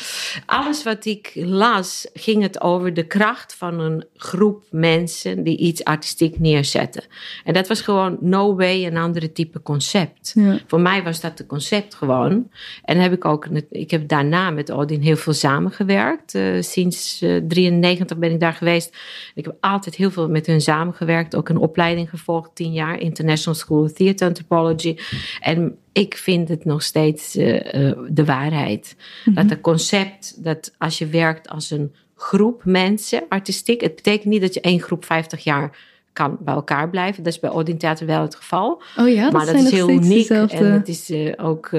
[0.46, 5.84] Alles wat ik las, ging het over de kracht van een groep mensen die iets
[5.84, 7.04] artistiek neerzetten.
[7.44, 10.32] En dat was gewoon no way een andere type concept.
[10.36, 10.60] Ja.
[10.68, 12.50] Voor mij was dat het concept gewoon.
[12.84, 16.34] En heb ik ook, ik heb daarna met Odin heel veel samengewerkt.
[16.34, 18.96] Uh, sinds uh, 93 ben ik daar geweest.
[19.36, 21.36] Ik heb altijd heel veel met hun samengewerkt.
[21.36, 24.98] Ook een opleiding gevolgd tien jaar, International School of Theatre Anthropology.
[25.40, 28.96] En ik vind het nog steeds uh, uh, de waarheid.
[28.96, 29.34] Mm -hmm.
[29.34, 34.42] Dat het concept dat als je werkt als een groep mensen, artistiek, het betekent niet
[34.42, 35.78] dat je één groep 50 jaar
[36.14, 37.24] kan bij elkaar blijven.
[37.24, 38.82] Dat is bij Odin Theater wel het geval.
[38.98, 40.30] Oh ja, dat maar dat is heel uniek.
[40.30, 41.70] En het is uh, ook,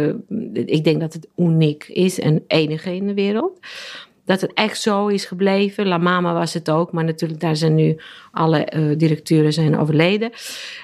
[0.55, 3.59] ik denk dat het uniek is en enige in de wereld
[4.24, 5.87] dat het echt zo is gebleven.
[5.87, 7.96] La Mama was het ook, maar natuurlijk daar zijn nu
[8.30, 10.30] alle uh, directeuren zijn overleden.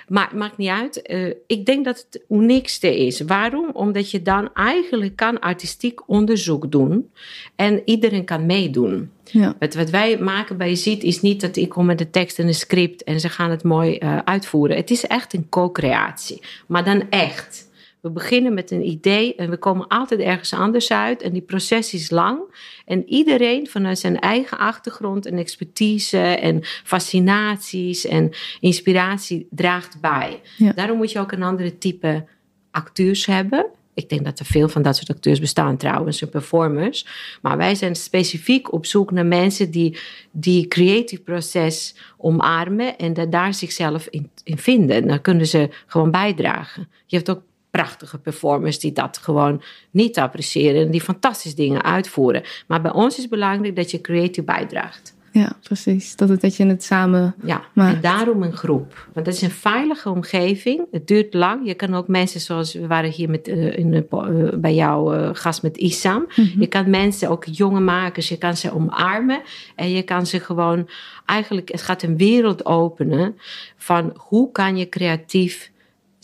[0.09, 1.09] Maar het maakt niet uit.
[1.11, 3.21] Uh, ik denk dat het uniekste is.
[3.21, 3.71] Waarom?
[3.73, 7.11] Omdat je dan eigenlijk kan artistiek onderzoek doen
[7.57, 9.11] en iedereen kan meedoen.
[9.25, 9.55] Ja.
[9.59, 12.47] Het, wat wij maken bij Ziet is niet dat ik kom met de tekst en
[12.47, 14.77] een script en ze gaan het mooi uh, uitvoeren.
[14.77, 17.68] Het is echt een co-creatie, maar dan echt.
[18.01, 21.23] We beginnen met een idee en we komen altijd ergens anders uit.
[21.23, 22.41] En die proces is lang.
[22.85, 28.31] En iedereen vanuit zijn eigen achtergrond en expertise en fascinaties en
[28.61, 30.41] inspiratie draagt bij.
[30.57, 30.73] Ja.
[30.73, 32.25] Daarom moet je ook een andere type
[32.71, 33.67] acteurs hebben.
[33.95, 37.07] Ik denk dat er veel van dat soort acteurs bestaan trouwens, en performers.
[37.43, 39.99] Maar wij zijn specifiek op zoek naar mensen die
[40.31, 45.07] die creatieve proces omarmen en daar zichzelf in, in vinden.
[45.07, 46.89] Dan kunnen ze gewoon bijdragen.
[47.07, 52.43] Je hebt ook prachtige performers die dat gewoon niet appreciëren en die fantastische dingen uitvoeren.
[52.67, 55.17] Maar bij ons is belangrijk dat je creatief bijdraagt.
[55.33, 56.17] Ja, precies.
[56.17, 57.95] Dat, het, dat je het samen Ja, maakt.
[57.95, 59.09] en daarom een groep.
[59.13, 60.87] Want dat is een veilige omgeving.
[60.91, 61.67] Het duurt lang.
[61.67, 65.31] Je kan ook mensen zoals we waren hier met, uh, in, uh, bij jouw uh,
[65.33, 66.19] gast met Isam.
[66.19, 66.61] Mm -hmm.
[66.61, 69.41] Je kan mensen, ook jonge makers, je kan ze omarmen.
[69.77, 70.89] En je kan ze gewoon,
[71.27, 73.39] eigenlijk, het gaat een wereld openen
[73.77, 75.71] van hoe kan je creatief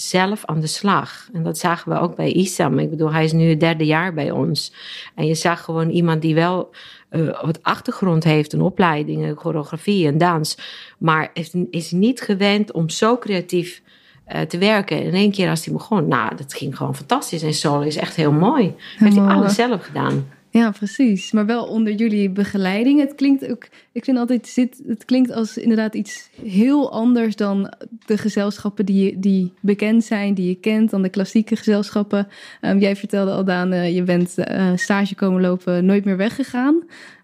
[0.08, 1.28] zelf aan de slag.
[1.32, 2.78] En dat zagen we ook bij Isam.
[2.78, 4.72] Ik bedoel, hij is nu het derde jaar bij ons.
[5.14, 6.70] En je zag gewoon iemand die wel
[7.10, 10.58] uh, wat achtergrond heeft, een opleiding, een choreografie en dans,
[10.98, 13.82] maar is, is niet gewend om zo creatief
[14.28, 14.96] uh, te werken.
[14.96, 17.42] En in één keer als hij begon, nou, dat ging gewoon fantastisch.
[17.42, 18.74] En solo is echt heel mooi.
[18.96, 20.26] Heeft hij alles zelf gedaan.
[20.54, 21.32] Ja, precies.
[21.32, 23.00] Maar wel onder jullie begeleiding.
[23.00, 27.72] Het klinkt ook, ik vind altijd, het klinkt als inderdaad iets heel anders dan
[28.06, 32.28] de gezelschappen die, die bekend zijn, die je kent, dan de klassieke gezelschappen.
[32.60, 36.82] Um, jij vertelde al, Daan, uh, je bent uh, stage komen lopen, nooit meer weggegaan.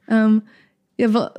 [0.09, 0.45] Um,
[0.95, 1.33] ja,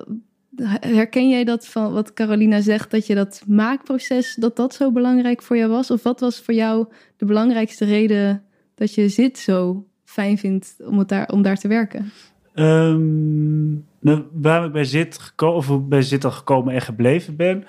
[0.79, 5.41] herken jij dat van wat Carolina zegt, dat je dat maakproces, dat dat zo belangrijk
[5.41, 5.91] voor jou was?
[5.91, 8.43] Of wat was voor jou de belangrijkste reden
[8.75, 12.11] dat je zit zo fijn vindt om, het daar, om daar te werken?
[12.55, 17.63] Um, nou, waar ik bij zit, geko- of bij zit al gekomen en gebleven ben,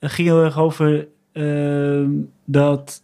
[0.00, 2.08] ging heel erg over uh,
[2.44, 3.02] dat,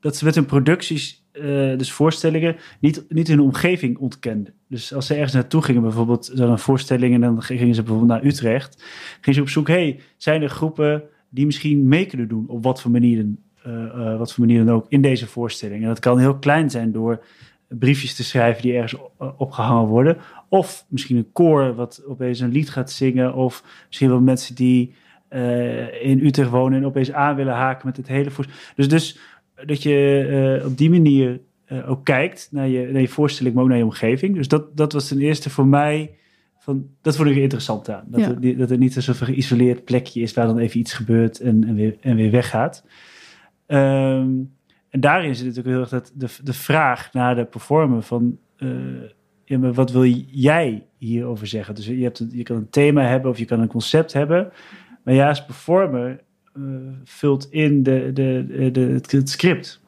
[0.00, 1.42] dat ze met hun producties, uh,
[1.78, 4.52] dus voorstellingen, niet, niet hun omgeving ontkenden.
[4.68, 8.10] Dus als ze ergens naartoe gingen, bijvoorbeeld dan een voorstelling en dan gingen ze bijvoorbeeld
[8.10, 8.84] naar Utrecht,
[9.20, 12.80] gingen ze op zoek, hey, zijn er groepen die misschien mee kunnen doen op wat
[12.80, 15.82] voor manieren, uh, wat voor manieren ook in deze voorstelling.
[15.82, 17.24] En dat kan heel klein zijn door
[17.68, 19.00] briefjes te schrijven die ergens
[19.36, 20.16] opgehangen worden.
[20.48, 23.34] Of misschien een koor wat opeens een lied gaat zingen.
[23.34, 24.94] Of misschien wel mensen die
[25.30, 28.56] uh, in Utrecht wonen en opeens aan willen haken met het hele voorstel.
[28.74, 29.18] Dus, dus
[29.66, 33.64] dat je uh, op die manier uh, ook kijkt naar je, naar je voorstelling, maar
[33.64, 34.34] ook naar je omgeving.
[34.34, 36.16] Dus dat, dat was ten eerste voor mij.
[36.58, 38.04] Van, dat vond ik er interessant aan.
[38.06, 38.36] Dat, ja.
[38.40, 41.40] er, dat er niet een soort van geïsoleerd plekje is waar dan even iets gebeurt
[41.40, 42.84] en, en, weer, en weer weggaat.
[43.66, 44.56] Um,
[44.90, 48.38] en daarin zit natuurlijk heel erg dat de, de vraag naar de performer van...
[48.58, 48.70] Uh,
[49.44, 51.74] ja, maar wat wil jij hierover zeggen?
[51.74, 54.52] Dus je, hebt een, je kan een thema hebben of je kan een concept hebben.
[55.04, 56.20] Maar ja, als performer
[56.54, 56.64] uh,
[57.04, 59.80] vult in de, de, de, de, het, script.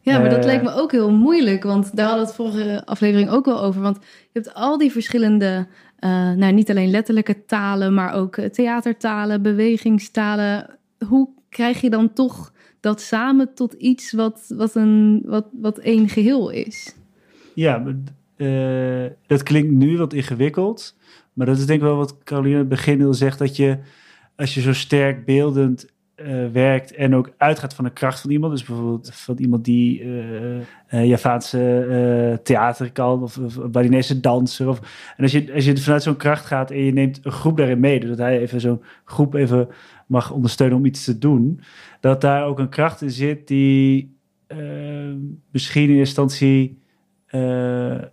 [0.00, 1.62] Ja, maar dat uh, lijkt me ook heel moeilijk.
[1.62, 3.82] Want daar hadden we het vorige aflevering ook wel over.
[3.82, 3.98] Want
[4.32, 5.66] je hebt al die verschillende...
[6.00, 10.78] Uh, nou, niet alleen letterlijke talen, maar ook theatertalen, bewegingstalen.
[11.08, 12.52] Hoe krijg je dan toch
[12.84, 16.96] dat samen tot iets wat, wat, een, wat, wat één geheel is.
[17.54, 17.84] Ja,
[18.36, 20.96] eh, dat klinkt nu wat ingewikkeld.
[21.32, 23.38] Maar dat is denk ik wel wat Caroline in het begin wil zegt.
[23.38, 23.78] Dat je,
[24.36, 28.52] als je zo sterk beeldend eh, werkt en ook uitgaat van de kracht van iemand.
[28.52, 34.68] Dus bijvoorbeeld van iemand die uh, Javaanse theater kan of, of Balinese danser.
[34.68, 34.80] Of,
[35.16, 37.80] en als je, als je vanuit zo'n kracht gaat en je neemt een groep daarin
[37.80, 39.68] mee, dus dat hij even zo'n groep even
[40.06, 41.60] mag ondersteunen om iets te doen,
[42.00, 44.12] dat daar ook een kracht in zit die
[45.50, 46.78] misschien in instantie
[47.30, 48.12] um,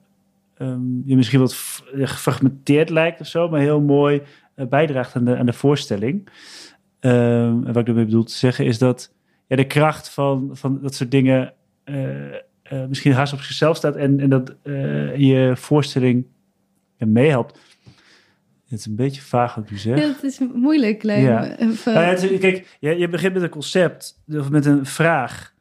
[1.05, 4.21] je misschien wat gefragmenteerd lijkt of zo, maar heel mooi
[4.69, 6.27] bijdraagt aan de, aan de voorstelling.
[6.99, 9.13] Um, en wat ik ermee bedoel te zeggen is dat
[9.47, 11.53] ja, de kracht van, van dat soort dingen
[11.85, 12.31] uh,
[12.71, 16.25] uh, misschien haast op zichzelf staat en, en dat uh, je voorstelling
[16.97, 17.70] meehelpt.
[18.71, 20.01] Het is een beetje vaag wat u zegt.
[20.01, 21.03] Ja, het is moeilijk.
[21.03, 21.39] Lijkt ja.
[21.85, 25.53] Nou ja, is, kijk, je, je begint met een concept of met een vraag.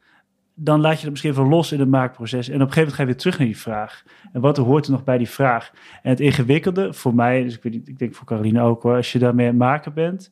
[0.54, 2.48] Dan laat je dat misschien even los in het maakproces.
[2.48, 4.02] En op een gegeven moment ga je weer terug naar die vraag.
[4.32, 5.70] En wat hoort er nog bij die vraag?
[6.02, 8.96] En het ingewikkelde voor mij, dus ik, weet niet, ik denk voor Caroline ook hoor,
[8.96, 10.30] als je daarmee aan het maken bent,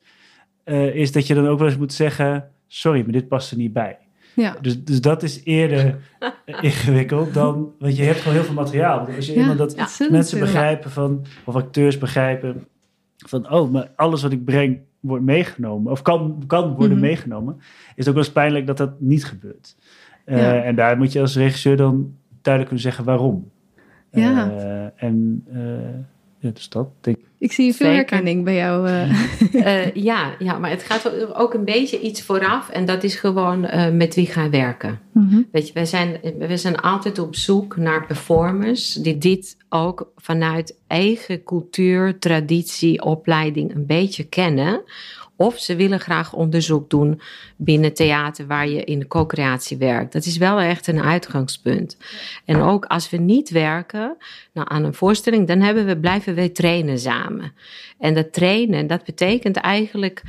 [0.64, 3.56] uh, is dat je dan ook wel eens moet zeggen: sorry, maar dit past er
[3.56, 3.98] niet bij.
[4.42, 4.56] Ja.
[4.60, 5.98] Dus, dus dat is eerder
[6.60, 7.72] ingewikkeld dan.
[7.78, 9.08] Want je hebt gewoon heel veel materiaal.
[9.16, 12.66] Als je ja, dat mensen begrijpen van, of acteurs begrijpen
[13.16, 17.00] van, oh, maar alles wat ik breng wordt meegenomen, of kan, kan worden mm -hmm.
[17.00, 17.64] meegenomen, is
[17.96, 19.76] het ook wel eens pijnlijk dat dat niet gebeurt.
[20.26, 23.50] Uh, en daar moet je als regisseur dan duidelijk kunnen zeggen waarom.
[24.10, 24.50] Ja.
[24.50, 25.44] Uh, en
[26.38, 27.24] ja, dus dat denk ik.
[27.38, 28.88] Ik zie veel herkenning bij jou.
[28.88, 29.94] Uh.
[30.10, 32.68] ja, ja, maar het gaat ook een beetje iets vooraf.
[32.68, 35.00] En dat is gewoon uh, met wie gaan werken.
[35.12, 35.48] Mm -hmm.
[35.52, 40.76] Weet je, wij zijn, wij zijn altijd op zoek naar performers die dit ook vanuit
[40.86, 44.82] eigen cultuur, traditie, opleiding een beetje kennen.
[45.40, 47.20] Of ze willen graag onderzoek doen
[47.56, 50.12] binnen theater waar je in de co-creatie werkt.
[50.12, 51.96] Dat is wel echt een uitgangspunt.
[52.44, 54.16] En ook als we niet werken
[54.52, 57.52] nou, aan een voorstelling, dan hebben we, blijven we trainen samen.
[57.98, 60.22] En dat trainen, dat betekent eigenlijk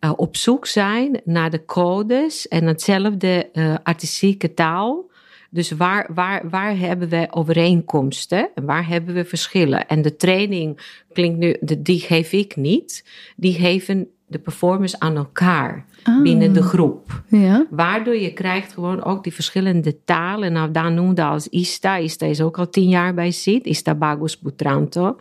[0.00, 5.10] uh, op zoek zijn naar de codes en hetzelfde uh, artistieke taal.
[5.50, 9.88] Dus waar, waar, waar hebben we overeenkomsten en waar hebben we verschillen?
[9.88, 10.78] En de training
[11.12, 13.04] klinkt nu, die geef ik niet.
[13.36, 16.22] Die geven de performers aan elkaar ah.
[16.22, 17.22] binnen de groep.
[17.28, 17.66] Ja.
[17.70, 20.52] Waardoor je krijgt gewoon ook die verschillende talen.
[20.52, 21.96] Nou, daar noemde als Ista.
[21.96, 23.66] Ista is ook al tien jaar bij zit.
[23.66, 25.16] Ista Bagus Butranto.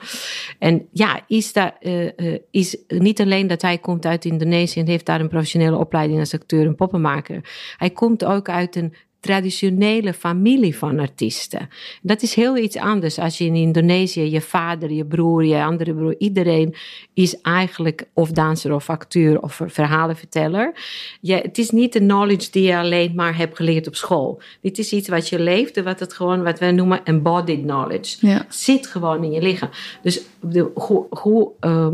[0.60, 5.06] En ja, Ista uh, uh, is niet alleen dat hij komt uit Indonesië en heeft
[5.06, 7.50] daar een professionele opleiding als acteur en poppenmaker.
[7.78, 11.70] Hij komt ook uit een traditionele familie van artiesten.
[12.02, 15.94] Dat is heel iets anders als je in Indonesië, je vader, je broer, je andere
[15.94, 16.76] broer, iedereen
[17.14, 20.74] is eigenlijk of danser of acteur of verhalenverteller.
[21.22, 24.42] Je, het is niet de knowledge die je alleen maar hebt geleerd op school.
[24.62, 28.28] Dit is iets wat je leeft, wat het gewoon, wat wij noemen embodied knowledge.
[28.28, 28.46] Ja.
[28.50, 29.70] Zit gewoon in je lichaam.
[30.02, 31.88] Dus de, hoe, hoe, uh,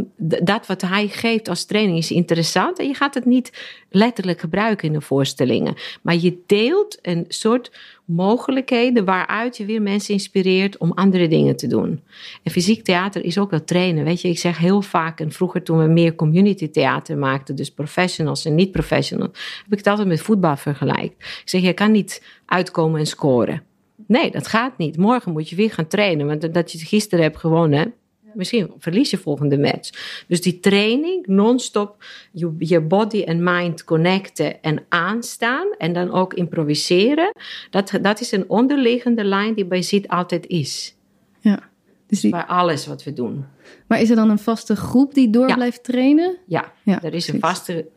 [0.44, 3.52] dat wat hij geeft als training is interessant en je gaat het niet
[3.90, 5.76] letterlijk gebruiken in de voorstellingen.
[6.02, 7.72] Maar je deelt een soort
[8.06, 12.02] mogelijkheden waaruit je weer mensen inspireert om andere dingen te doen.
[12.44, 14.04] En fysiek theater is ook wel trainen.
[14.04, 17.72] Weet je, ik zeg heel vaak, en vroeger toen we meer community theater maakten, dus
[17.72, 19.32] professionals en niet-professionals,
[19.64, 21.16] heb ik het altijd met voetbal vergelijkt.
[21.18, 23.62] Ik zeg, je kan niet uitkomen en scoren.
[24.08, 24.98] Nee, dat gaat niet.
[24.98, 26.28] Morgen moet je weer gaan trainen.
[26.28, 27.94] Want dat je gisteren hebt gewonnen,
[28.38, 29.90] misschien verlies je volgende match.
[30.28, 36.34] Dus die training, non-stop je, je body en mind connecten en aanstaan en dan ook
[36.34, 37.32] improviseren,
[37.70, 40.96] dat, dat is een onderliggende lijn die bij ZIT altijd is.
[41.40, 41.60] Ja.
[42.08, 42.32] Dus die...
[42.32, 43.46] Bij alles wat we doen.
[43.88, 46.38] Maar is er dan een vaste groep die door blijft trainen?
[46.46, 47.90] Ja, ja er is een vaste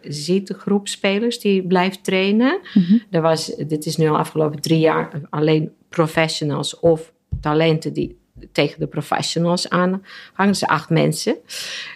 [0.58, 2.60] groep spelers die blijft trainen.
[2.74, 8.19] Mm er was, dit is nu al afgelopen drie jaar alleen professionals of talenten die
[8.52, 11.36] tegen de professionals aan hangen ze acht mensen.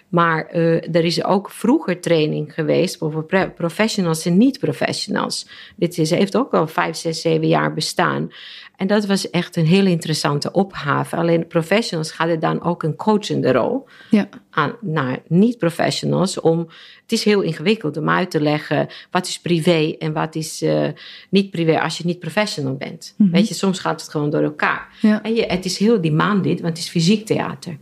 [0.09, 5.47] Maar uh, er is ook vroeger training geweest voor professionals en niet-professionals.
[5.75, 8.31] Dit is, heeft ook al vijf, zes, zeven jaar bestaan.
[8.77, 11.15] En dat was echt een heel interessante opgave.
[11.15, 14.29] Alleen professionals hadden dan ook een coachende rol ja.
[14.49, 16.39] aan, naar niet-professionals.
[16.39, 16.59] Om,
[17.01, 20.87] het is heel ingewikkeld om uit te leggen wat is privé en wat is uh,
[21.29, 23.13] niet privé als je niet professional bent.
[23.17, 23.35] Mm -hmm.
[23.35, 24.87] Weet je, soms gaat het gewoon door elkaar.
[25.01, 25.23] Ja.
[25.23, 27.77] En je, het is heel demanded, want het is fysiek theater.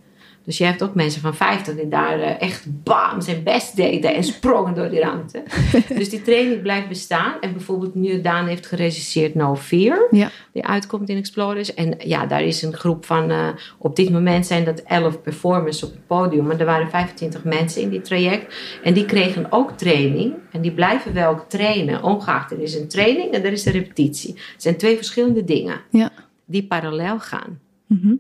[0.46, 4.16] Dus je hebt ook mensen van 50 die daar eh, echt bam zijn best deden
[4.16, 5.44] en sprongen door die ruimte.
[5.98, 7.34] dus die training blijft bestaan.
[7.42, 10.30] En bijvoorbeeld nu Daan heeft geregisseerd No Fear, Ja.
[10.54, 11.74] die uitkomt in Explorers.
[11.74, 15.84] En ja, daar is een groep van, eh, op dit moment zijn dat 11 performers
[15.84, 16.46] op het podium.
[16.46, 18.56] Maar er waren 25 mensen in dit traject.
[18.84, 20.34] En die kregen ook training.
[20.52, 24.34] En die blijven wel trainen, ongeacht er is een training en er is een repetitie.
[24.34, 26.12] Het zijn twee verschillende dingen Ja.
[26.46, 27.60] die parallel gaan.
[27.88, 28.14] Mhm.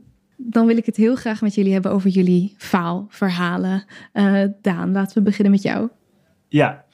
[0.46, 3.84] Dan wil ik het heel graag met jullie hebben over jullie faalverhalen.
[4.12, 5.90] Eh Daan, laten we beginnen met jou.
[6.48, 6.86] Ja.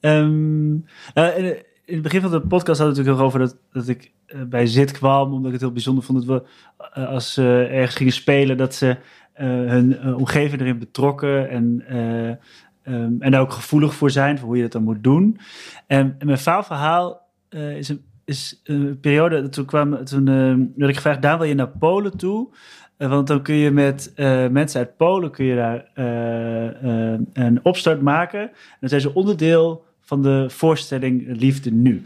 [0.00, 0.70] Ehm,
[1.14, 4.42] nou, in, het begin van de podcast hadden we natuurlijk over dat, dat ik eh,
[4.42, 6.48] bij ZIT kwam, omdat ik het heel bijzonder vond dat we
[6.92, 8.96] eh, als ze ergens gingen spelen, dat ze
[9.34, 12.28] hun omgeving erin betrokken en, eh,
[12.82, 15.38] ehm, en daar ook gevoelig voor zijn, voor hoe je dat dan moet doen.
[15.86, 21.22] En, mijn faalverhaal is, een, is een periode, toen, kwam, toen eh, werd ik gevraagd,
[21.22, 22.48] Daan, wil je naar Polen toe?
[23.00, 27.60] Eh, want dan kun je met eh, mensen uit Polen kun je daar eh, een
[27.62, 28.40] opstart maken.
[28.40, 32.02] En dan zijn ze onderdeel van de voorstelling Liefde Nu.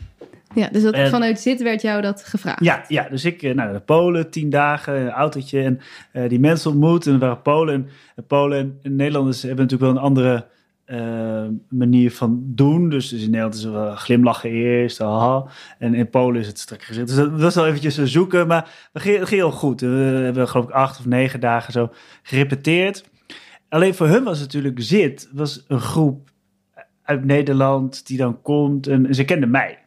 [0.55, 2.65] Ja, dus dat, En- vanuit zit werd jou dat gevraagd.
[2.65, 5.81] Ja, ja dus ik nou, naar Polen, tien dagen, een autootje en
[6.29, 7.07] die mensen ontmoet.
[7.07, 7.75] En er waren Polen.
[7.75, 10.47] En, en Polen en, en Nederlanders hebben natuurlijk wel een andere
[10.85, 12.89] eh, manier van doen.
[12.89, 15.47] Dus, dus in Nederland is er wel glimlachen eerst, haha.
[15.79, 17.07] En in Polen is het strak gezet.
[17.07, 19.81] Dus dat was wel eventjes zoeken, maar het ging, het heel goed.
[19.81, 19.87] We
[20.25, 21.93] hebben geloof ik acht of negen dagen zo
[22.23, 23.05] gerepeteerd.
[23.69, 26.31] Alleen voor hun was het natuurlijk zit, was een groep
[27.03, 29.79] uit Nederland die dan komt en ze kenden mij.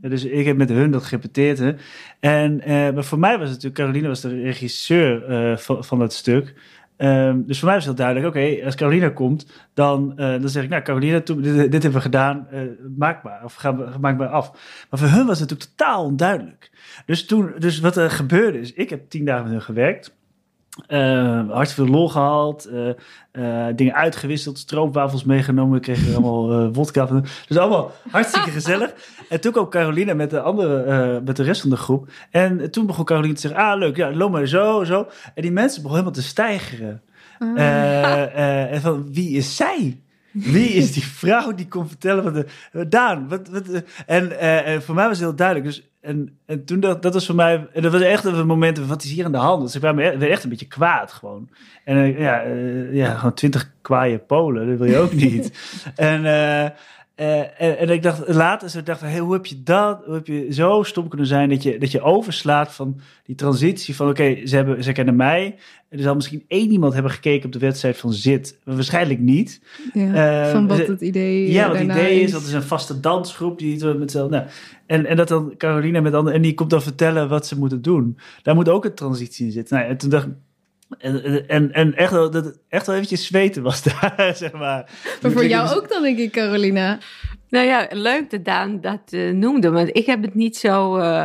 [0.00, 1.74] Dus ik heb met hun dat gerepeteerd.
[2.20, 5.98] En, eh, maar voor mij was het natuurlijk, Caroline was de regisseur eh, van, van
[5.98, 6.54] dat stuk.
[7.02, 10.62] Ehm, dus voor mij was heel duidelijk, oké, als Carolina komt, dan, eh, dan zeg
[10.62, 12.60] ik, nou Carolina, toen, dit, dit hebben we gedaan, eh,
[12.96, 14.50] maak maar, of ga, maak maar af.
[14.90, 16.70] Maar voor hun was het natuurlijk totaal onduidelijk.
[17.06, 20.16] Dus toen, dus wat er gebeurde is, ik heb tien dagen met hun gewerkt.
[20.88, 22.64] Hartstikke veel lol gehad.
[22.64, 22.88] eh,
[23.68, 24.58] eh, dingen uitgewisseld.
[24.58, 25.74] Stroopwafels meegenomen.
[25.74, 27.06] We kregen allemaal wodka.
[27.06, 28.92] van- Dus allemaal hartstikke gezellig.
[29.28, 32.08] En toen kwam Carolina met de, andere, met de rest van de groep.
[32.30, 33.60] En toen begon Carolina te zeggen...
[33.60, 33.96] Ah, leuk.
[33.96, 35.06] Ja, loop maar zo, zo.
[35.34, 37.02] En die mensen begonnen helemaal te stijgeren.
[37.56, 40.00] Eh, en van, wie is zij?
[40.32, 42.34] Wie is die vrouw die kon vertellen wat
[42.72, 43.28] de Daan?
[43.28, 45.66] Wat, wat, en, en voor mij was het heel duidelijk.
[45.66, 48.78] Dus en, en toen dat, dat was voor mij, en dat was echt een moment
[48.78, 49.62] van, wat is hier aan de hand?
[49.62, 51.48] Dus ik werd, echt- een beetje kwaad gewoon.
[51.84, 55.52] En eh, ja, eh, ja, gewoon twintig kwaaie Polen, dat wil je ook niet.
[55.96, 56.70] en, eh,
[57.14, 60.26] eh, en, en ik dacht later, zo dacht, hey, hoe heb je dat, hoe heb
[60.26, 64.46] je zo stom kunnen zijn dat je, dat je overslaat van die transitie van, oké,
[64.46, 65.54] ze hebben, ze kennen mij.
[65.88, 69.60] Er zal misschien één iemand hebben gekeken op de wedstrijd van Zit, maar waarschijnlijk niet.
[69.92, 72.62] Ja, Eh, van wat ze- het idee Ja, wat het idee is, dat is een
[72.62, 74.44] vaste dansgroep die het met z'n- nou,
[74.86, 77.82] en, en dat dan Carolina met anderen, en die komt dan vertellen wat ze moeten
[77.82, 78.18] doen.
[78.42, 79.76] Daar moet ook een transitie in zitten.
[79.76, 80.32] Nou, en toen dacht ik,
[80.98, 84.90] en, en, en echt, wel, dat, echt wel eventjes zweten was daar, zeg maar.
[85.22, 86.98] Maar voor jou ook dan, denk ik, Carolina.
[87.48, 90.96] Nou ja, leuk dat Daan dat eh, noemde, want ik heb het niet zo.
[90.96, 91.24] eh,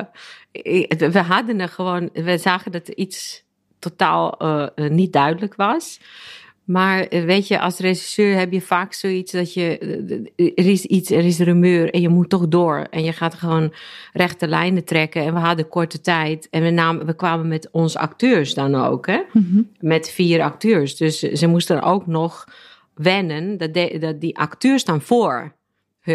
[0.52, 3.44] ik- we hadden er gewoon, we zagen dat er iets
[3.80, 6.00] totaal eh, niet duidelijk was.
[6.68, 9.78] Maar eh, weet je, als regisseur heb je vaak zoiets dat je.
[10.36, 12.88] eh, Er is iets, er is rumeur en je moet toch door.
[12.90, 13.74] En je gaat gewoon
[14.14, 15.24] rechte lijnen trekken.
[15.24, 16.48] En we hadden korte tijd.
[16.52, 19.20] En we, namen, we kwamen met onze acteurs dan ook, hè?
[19.80, 20.96] Met vier acteurs.
[20.96, 22.48] Dus ze moesten ook nog
[22.96, 25.56] wennen dat, de- dat die acteurs staan voor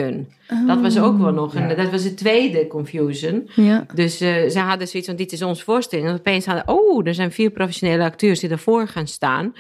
[0.01, 0.29] hun.
[0.67, 1.75] Dat was ook wel nog een, Ja.
[1.75, 3.49] dat was de tweede confusion.
[3.55, 3.87] Ja.
[3.95, 6.09] Dus eh, ze hadden zoiets van, dit is onze voorstelling.
[6.09, 9.55] En opeens hadden, oh, er zijn vier professionele acteurs die daarvoor gaan staan.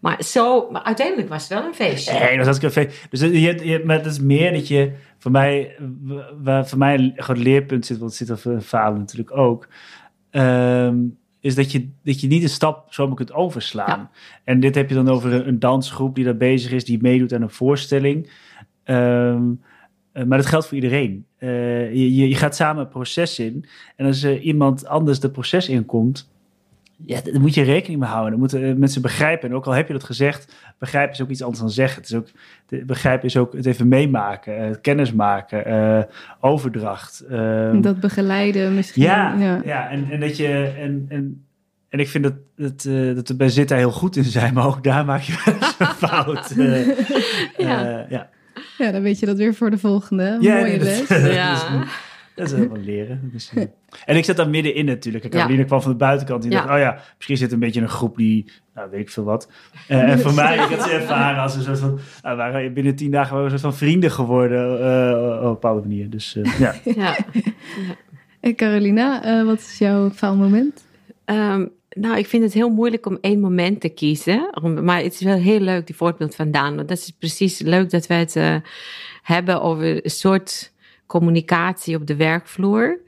[0.00, 2.18] Maar zo, maar uiteindelijk was het wel een feestje.
[2.18, 2.88] Nee, dat was een café.
[3.10, 3.30] Dus je,
[3.68, 5.76] je, maar dat is meer dat je, voor mij,
[6.42, 9.68] waar voor mij een groot leerpunt zit, want het zit er voor falen natuurlijk ook,
[10.30, 10.96] ehm,
[11.40, 13.98] is dat je, dat je niet een stap zomaar kunt overslaan.
[13.98, 14.10] Ja.
[14.44, 17.32] En dit heb je dan over een, een dansgroep die daar bezig is, die meedoet
[17.32, 18.30] aan een voorstelling.
[18.86, 19.42] Ehm,
[20.12, 21.26] eh, maar dat geldt voor iedereen.
[21.38, 23.64] Eh, je, je, gaat samen een proces in.
[23.96, 26.28] En als er iemand anders de proces inkomt,
[27.04, 28.30] ja, daar moet je rekening mee houden.
[28.30, 29.48] Dan moeten eh, mensen begrijpen.
[29.48, 32.02] En ook al heb je dat gezegd, begrijpen is ook iets anders dan zeggen.
[32.02, 32.28] Het is ook,
[32.86, 36.02] begrijpen is ook het even meemaken, eh, kennis maken, eh,
[36.40, 37.20] overdracht.
[37.20, 39.02] ehm, Dat begeleiden misschien.
[39.02, 39.60] ja, ja.
[39.64, 39.88] ja.
[39.90, 40.74] en, en dat je.
[40.78, 41.44] En, en,
[41.88, 42.82] en ik vind dat, dat,
[43.16, 45.54] dat we bij Zit daar heel goed in zijn, maar ook daar maak je wel
[45.54, 46.54] eens een fout.
[47.56, 48.06] Ja.
[48.08, 48.30] ja.
[48.84, 50.36] Ja, dan weet je dat weer voor de volgende.
[50.40, 51.06] Ja, Mooie les.
[51.08, 51.84] dat is- Ja.
[52.34, 53.30] Dat is helemaal leren.
[53.32, 53.52] Dus,
[54.04, 55.24] en ik zat daar middenin natuurlijk.
[55.24, 55.36] En Ja.
[55.38, 56.42] Caroline kwam van de buitenkant.
[56.42, 56.56] Die Ja.
[56.60, 59.50] dacht, oh ja, misschien zit een beetje een groep die, nou weet ik veel wat.
[59.88, 62.72] Eh, en voor mij, ik had ze ervaren als een soort van, nou, we waren
[62.72, 66.10] binnen tien dagen waren we een soort van vrienden geworden eh, op een bepaalde manier.
[66.10, 66.74] Dus eh, ja.
[66.84, 67.16] Ja.
[68.40, 70.84] En Carolina, eh, wat is jouw faalmoment?
[71.24, 71.66] Ehm,
[71.98, 74.50] Nou, ik vind het heel moeilijk om één moment te kiezen.
[74.82, 76.76] Maar het is wel heel leuk, die voorbeeld van Daan.
[76.76, 78.56] Want dat is precies leuk dat we het uh,
[79.22, 80.72] hebben over een soort
[81.06, 83.00] communicatie op de werkvloer.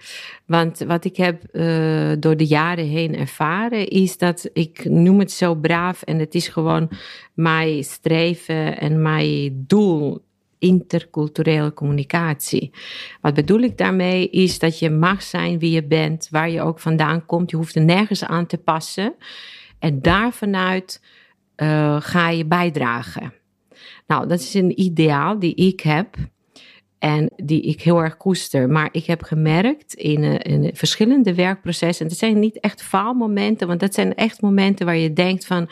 [0.46, 5.32] Want wat ik heb uh, door de jaren heen ervaren, is dat ik noem het
[5.32, 6.90] zo braaf en het is gewoon
[7.34, 10.26] mijn streven en mijn doel
[10.58, 12.70] interculturele communicatie.
[13.20, 16.80] Wat bedoel ik daarmee is dat je mag zijn wie je bent, waar je ook
[16.80, 17.50] vandaan komt.
[17.50, 19.14] Je hoeft er nergens aan te passen.
[19.78, 21.02] En daarvanuit
[21.56, 23.32] uh, ga je bijdragen.
[24.06, 26.16] Nou, dat is een ideaal die ik heb.
[26.98, 28.68] En die ik heel erg koester.
[28.68, 32.04] Maar ik heb gemerkt in, uh, in verschillende werkprocessen.
[32.04, 35.70] En het zijn niet echt faalmomenten, want dat zijn echt momenten waar je denkt van.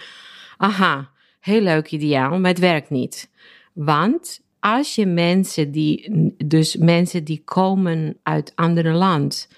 [0.56, 1.10] Aha,
[1.40, 3.30] heel leuk ideaal, maar het werkt niet.
[3.72, 6.10] Want als je mensen die,
[6.44, 9.48] dus mensen die komen uit andere land,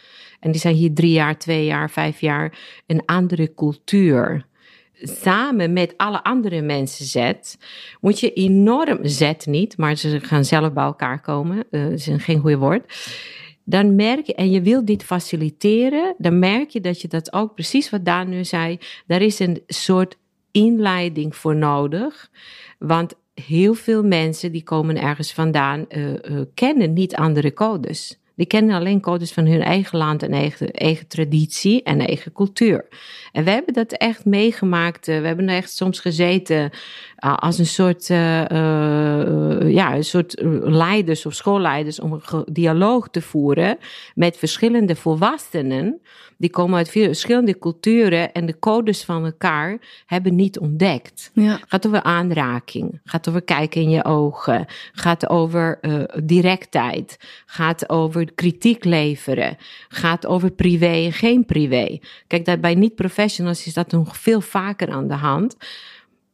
[0.40, 4.46] en die zijn hier drie jaar, twee jaar, vijf jaar, een andere cultuur,
[5.02, 7.58] samen met alle andere mensen zet,
[8.00, 12.40] moet je enorm zet niet, maar ze gaan zelf bij elkaar komen, uh, is geen
[12.40, 12.94] goede woord.
[13.64, 17.54] Dan merk je, en je wil dit faciliteren, dan merk je dat je dat ook
[17.54, 20.16] precies wat Daan nu zei, daar is een soort
[20.50, 22.30] inleiding voor nodig.
[22.78, 23.14] Want
[23.46, 28.17] heel veel mensen die komen ergens vandaan, uh, uh, kennen niet andere codes.
[28.38, 32.88] Die kennen alleen codes van hun eigen land en eigen, eigen traditie en eigen cultuur.
[33.32, 35.08] En we hebben dat echt meegemaakt.
[35.08, 36.70] Uh, we hebben er echt soms gezeten
[37.16, 43.78] als een soort, ja, een soort leiders of schoolleiders om een dialoog te voeren
[44.14, 46.00] met verschillende volwassenen
[46.36, 51.30] die komen uit verschillende culturen en de codes van elkaar hebben niet ontdekt.
[51.34, 51.60] Ja.
[51.68, 58.27] Gaat over aanraking, gaat over kijken in je ogen, gaat over uh, directheid, gaat over
[58.34, 59.56] kritiek leveren,
[59.88, 61.98] gaat over privé en geen privé.
[62.26, 65.56] Kijk, dat bij niet-professionals is dat nog veel vaker aan de hand.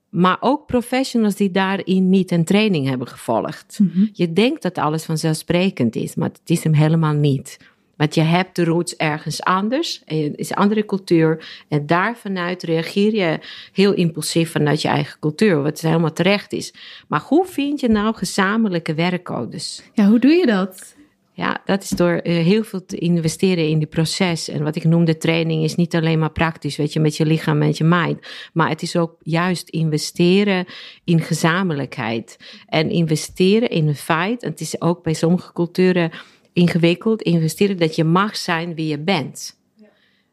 [0.09, 3.79] Maar ook professionals die daarin niet een training hebben gevolgd.
[3.81, 4.11] Mm -hmm.
[4.13, 7.59] Je denkt dat alles vanzelfsprekend is, maar het is hem helemaal niet.
[7.97, 11.63] Want je hebt de roots ergens anders, het is een andere cultuur.
[11.69, 13.39] En daar vanuit reageer je
[13.73, 16.75] heel impulsief vanuit je eigen cultuur, wat helemaal terecht is.
[17.09, 19.83] Maar hoe vind je nou gezamenlijke werkcodes?
[19.93, 20.95] Ja, hoe doe je dat?
[21.37, 24.49] Ja, dat is door uh, heel veel te investeren in die proces.
[24.49, 27.63] En wat ik noemde training is niet alleen maar praktisch, weet je, met je lichaam
[27.63, 28.19] en je mind.
[28.53, 30.67] Maar het is ook juist investeren
[31.05, 32.37] in gezamenlijkheid.
[32.67, 34.43] En investeren in een feit.
[34.43, 36.11] En het is ook bij sommige culturen
[36.53, 39.63] ingewikkeld investeren dat je mag zijn wie je bent.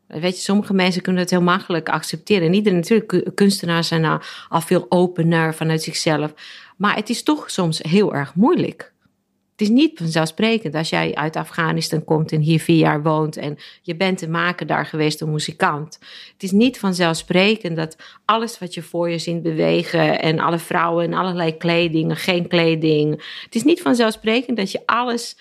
[0.08, 2.48] Weet je, sommige mensen kunnen het heel makkelijk accepteren.
[2.48, 6.34] En iedereen, natuurlijk, kunstenaars zijn al, al veel opener vanuit zichzelf.
[6.78, 8.91] Maar het is toch soms heel erg moeilijk.
[9.62, 13.58] Het is niet vanzelfsprekend als jij uit Afghanistan komt en hier vier jaar woont en
[13.82, 16.00] je bent een maker daar geweest, een muzikant.
[16.34, 17.96] Het is niet vanzelfsprekend dat
[18.26, 23.12] alles wat je voor je ziet bewegen en alle vrouwen en allerlei kleding, geen kleding.
[23.44, 25.38] Het is niet vanzelfsprekend dat je alles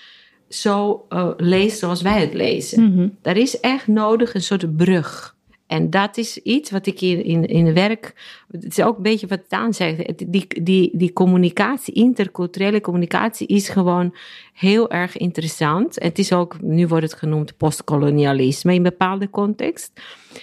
[0.49, 2.83] zo uh, leest zoals wij het lezen.
[2.83, 3.17] Mm -hmm.
[3.23, 5.37] Daar is echt nodig een soort brug.
[5.71, 8.15] En dat is iets wat ik in, in het werk.
[8.51, 10.33] Het is ook een beetje wat Daan zegt.
[10.33, 14.15] Die, die, die communicatie, interculturele communicatie, is gewoon
[14.53, 15.95] heel erg interessant.
[16.03, 19.93] Het is ook, nu wordt het genoemd postkolonialisme in bepaalde context.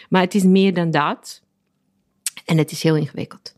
[0.10, 1.42] Maar het is meer dan dat.
[2.46, 3.57] En het is heel ingewikkeld.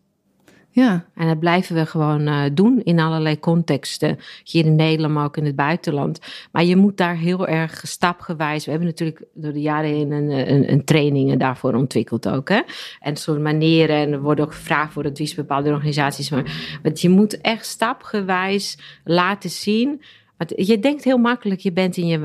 [0.79, 1.05] Ja.
[1.15, 4.19] En dat blijven we gewoon uh, doen in allerlei contexten.
[4.43, 6.19] Hier in Nederland, maar ook in het buitenland.
[6.51, 8.65] Maar je moet daar heel erg stapgewijs.
[8.65, 12.49] We hebben natuurlijk door de jaren heen een, een, een trainingen daarvoor ontwikkeld ook.
[12.49, 12.61] Hè?
[12.99, 13.95] En soort manieren.
[13.95, 16.29] En er wordt ook gevraagd voor advies bepaalde organisaties.
[16.29, 16.43] Maar,
[16.83, 20.01] maar je moet echt stapgewijs laten zien
[20.47, 22.17] je denkt heel makkelijk, je bent in je,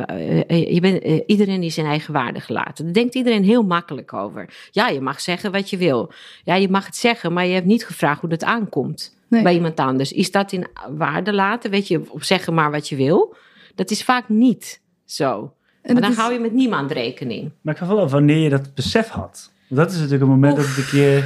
[0.49, 2.85] uh, je bent, uh, iedereen is zijn eigen waarde gelaten.
[2.85, 4.69] Daar denkt iedereen heel makkelijk over.
[4.71, 6.13] Ja, je mag zeggen wat je wil.
[6.45, 9.43] Ja, je mag het zeggen, maar je hebt niet gevraagd hoe dat aankomt nee.
[9.43, 10.13] bij iemand anders.
[10.13, 11.71] Is dat in waarde laten?
[11.71, 13.37] Weet je, op zeggen maar wat je wil?
[13.75, 15.53] Dat is vaak niet zo.
[15.83, 16.17] En maar dan is...
[16.17, 17.51] hou je met niemand rekening.
[17.61, 19.53] Maar ik ga wel wanneer je dat besef had.
[19.69, 20.67] Dat is natuurlijk een moment Oef.
[20.67, 21.25] dat het een keer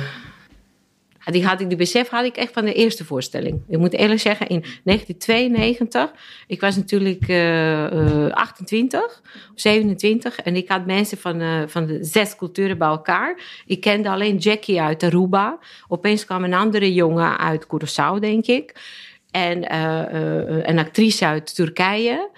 [1.31, 3.63] die, had ik, die besef had ik echt van de eerste voorstelling.
[3.69, 6.13] Ik moet eerlijk zeggen, in 1992,
[6.47, 9.23] ik was natuurlijk uh, uh, 28
[9.55, 13.63] of 27 en ik had mensen van, uh, van de zes culturen bij elkaar.
[13.67, 15.59] Ik kende alleen Jackie uit Aruba.
[15.89, 18.75] Opeens kwam een andere jongen uit Curaçao, denk ik.
[19.31, 20.03] En uh,
[20.63, 22.31] een actrice uit Turkije.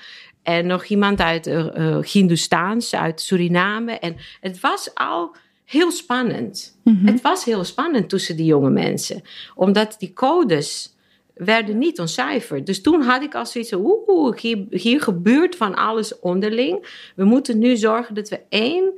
[0.43, 3.99] En nog iemand uit uh, Hindoestaans, uit Suriname.
[3.99, 5.37] En het was al
[5.71, 6.79] heel spannend.
[6.85, 7.07] Mm -hmm.
[7.07, 9.23] Het was heel spannend tussen die jonge mensen.
[9.55, 10.97] Omdat die codes
[11.35, 12.67] werden niet ontcijferd.
[12.67, 16.87] Dus toen had ik al zoiets van, oeh, hier, hier gebeurt van alles onderling.
[17.17, 18.93] We moeten nu zorgen dat we één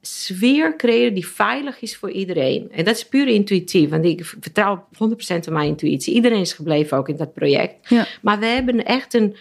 [0.00, 2.70] sfeer creëren die veilig is voor iedereen.
[2.72, 6.14] En dat is puur intuïtief, want ik vertrouw 100% op mijn intuïtie.
[6.14, 7.88] Iedereen is gebleven ook in dat project.
[7.88, 8.06] Ja.
[8.22, 9.36] Maar we hebben echt een,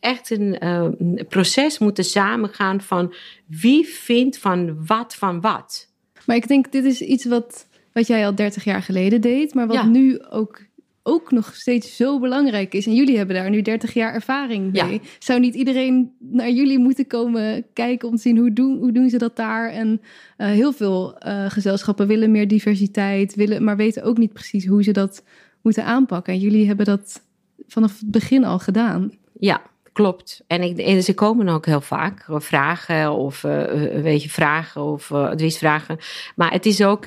[0.00, 0.88] echt een uh,
[1.28, 3.14] proces moeten samengaan van
[3.46, 5.90] wie vindt van wat van wat.
[6.26, 9.66] Maar ik denk, dit is iets wat, wat jij al 30 jaar geleden deed, maar
[9.66, 9.86] wat Ja.
[9.86, 10.60] nu ook,
[11.02, 12.86] ook nog steeds zo belangrijk is.
[12.86, 14.92] En jullie hebben daar nu 30 jaar ervaring mee.
[14.92, 14.98] Ja.
[15.18, 19.10] Zou niet iedereen naar jullie moeten komen kijken om te zien hoe doen, hoe doen
[19.10, 19.70] ze dat daar?
[19.70, 20.00] En
[20.36, 24.82] eh, heel veel eh, gezelschappen willen meer diversiteit, willen, maar weten ook niet precies hoe
[24.82, 25.24] ze dat
[25.62, 26.32] moeten aanpakken.
[26.32, 27.20] En jullie hebben dat
[27.66, 29.12] vanaf het begin al gedaan.
[29.38, 29.62] Ja,
[29.92, 30.44] klopt.
[30.46, 35.10] En, ik, en ze komen ook heel vaak eh, vragen of eh, eh, vragen of
[35.10, 35.98] eh, adviesvragen.
[36.36, 37.06] Maar het is ook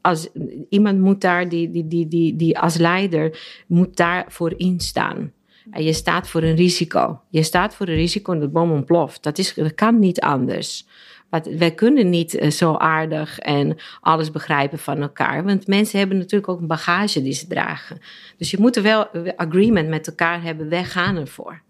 [0.00, 0.28] als
[0.68, 5.32] iemand moet daar, die, die, die, die, die als leider moet daarvoor instaan.
[5.70, 7.20] En je staat voor een risico.
[7.28, 9.22] Je staat voor een risico en de bom ontploft.
[9.22, 10.86] Dat, is, dat kan niet anders.
[11.58, 15.44] Wij kunnen niet eh, zo aardig en alles begrijpen van elkaar.
[15.44, 17.98] Want mensen hebben natuurlijk ook een bagage die ze dragen.
[18.38, 20.68] Dus je moet er wel eh, agreement met elkaar hebben.
[20.68, 21.60] Wij gaan ervoor.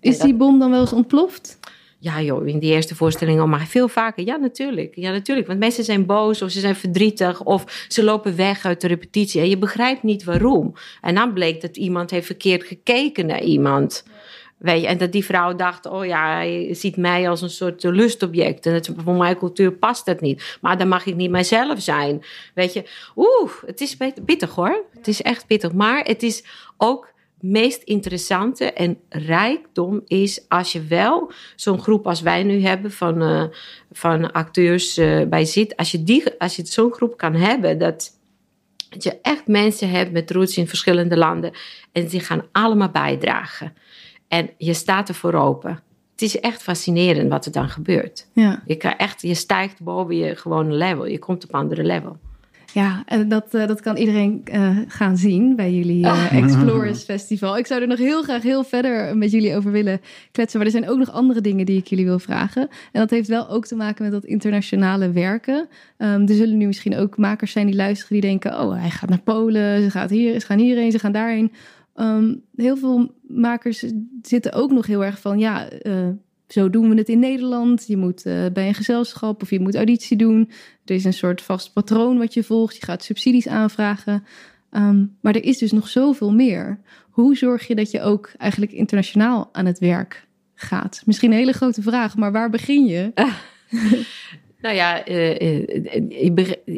[0.00, 1.58] Is dat- die bom dan wel eens ontploft?
[2.02, 4.24] Ja joh, in die eerste voorstelling al, maar veel vaker.
[4.24, 4.92] Ja, natuurlijk.
[4.96, 5.46] Ja, natuurlijk.
[5.46, 9.40] Want mensen zijn boos of ze zijn verdrietig of ze lopen weg uit de repetitie.
[9.40, 10.74] En je begrijpt niet waarom.
[11.00, 14.04] En dan bleek dat iemand heeft verkeerd gekeken naar iemand.
[14.60, 17.82] Weet je, en dat die vrouw dacht, oh ja, hij ziet mij als een soort
[17.82, 18.66] lustobject.
[18.66, 20.58] En het, voor mijn cultuur past dat niet.
[20.60, 22.22] Maar dan mag ik niet mijzelf zijn.
[22.54, 22.84] Weet je,
[23.16, 24.84] oeh, het is pittig hoor.
[24.94, 25.72] Het is echt pittig.
[25.72, 26.44] Maar het is
[26.76, 32.92] ook meest interessante en rijkdom is als je wel zo'n groep als wij nu hebben
[32.92, 33.44] van, eh,
[33.92, 35.76] van acteurs eh, bij zit.
[35.76, 38.18] Als je, die, als je zo'n groep kan hebben, dat,
[38.88, 41.52] dat je echt mensen hebt met roots in verschillende landen
[41.92, 43.74] en die gaan allemaal bijdragen.
[44.30, 45.70] En je staat er voor open.
[46.12, 48.26] Het is echt fascinerend wat er dan gebeurt.
[48.32, 48.62] Ja.
[48.66, 51.06] Je, kan echt, je stijgt boven je gewone level.
[51.06, 52.16] Je komt op andere level.
[52.72, 57.58] Ja, en dat, eh, dat kan iedereen eh, gaan zien bij jullie eh, Explorers Festival.
[57.58, 60.00] Ik zou er nog heel graag heel verder met jullie over willen
[60.32, 60.58] kletsen.
[60.58, 62.62] Maar er zijn ook nog andere dingen die ik jullie wil vragen.
[62.62, 65.68] En dat heeft wel ook te maken met dat internationale werken.
[65.96, 68.60] Ehm, er zullen nu misschien ook makers zijn die luisteren die denken...
[68.60, 71.52] oh, hij gaat naar Polen, ze, gaat hier, ze gaan hierheen, ze gaan daarheen.
[72.00, 73.84] Ehm, heel veel makers
[74.22, 75.38] zitten ook nog heel erg van...
[75.38, 76.08] ja, eh,
[76.48, 77.86] zo doen we het in Nederland.
[77.86, 80.50] Je moet eh, bij een gezelschap of je moet auditie doen.
[80.84, 82.76] Er is een soort vast patroon wat je volgt.
[82.76, 84.24] Je gaat subsidies aanvragen.
[84.70, 86.80] Ehm, maar er is dus nog zoveel meer.
[87.10, 91.02] Hoe zorg je dat je ook eigenlijk internationaal aan het werk gaat?
[91.06, 93.12] Misschien een hele grote vraag, maar waar begin je?
[94.60, 95.60] Nou ja, eh,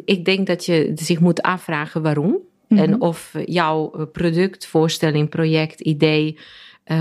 [0.05, 2.37] ik denk dat je zich moet afvragen waarom.
[2.77, 6.39] En of jouw eh, product, voorstelling, project, idee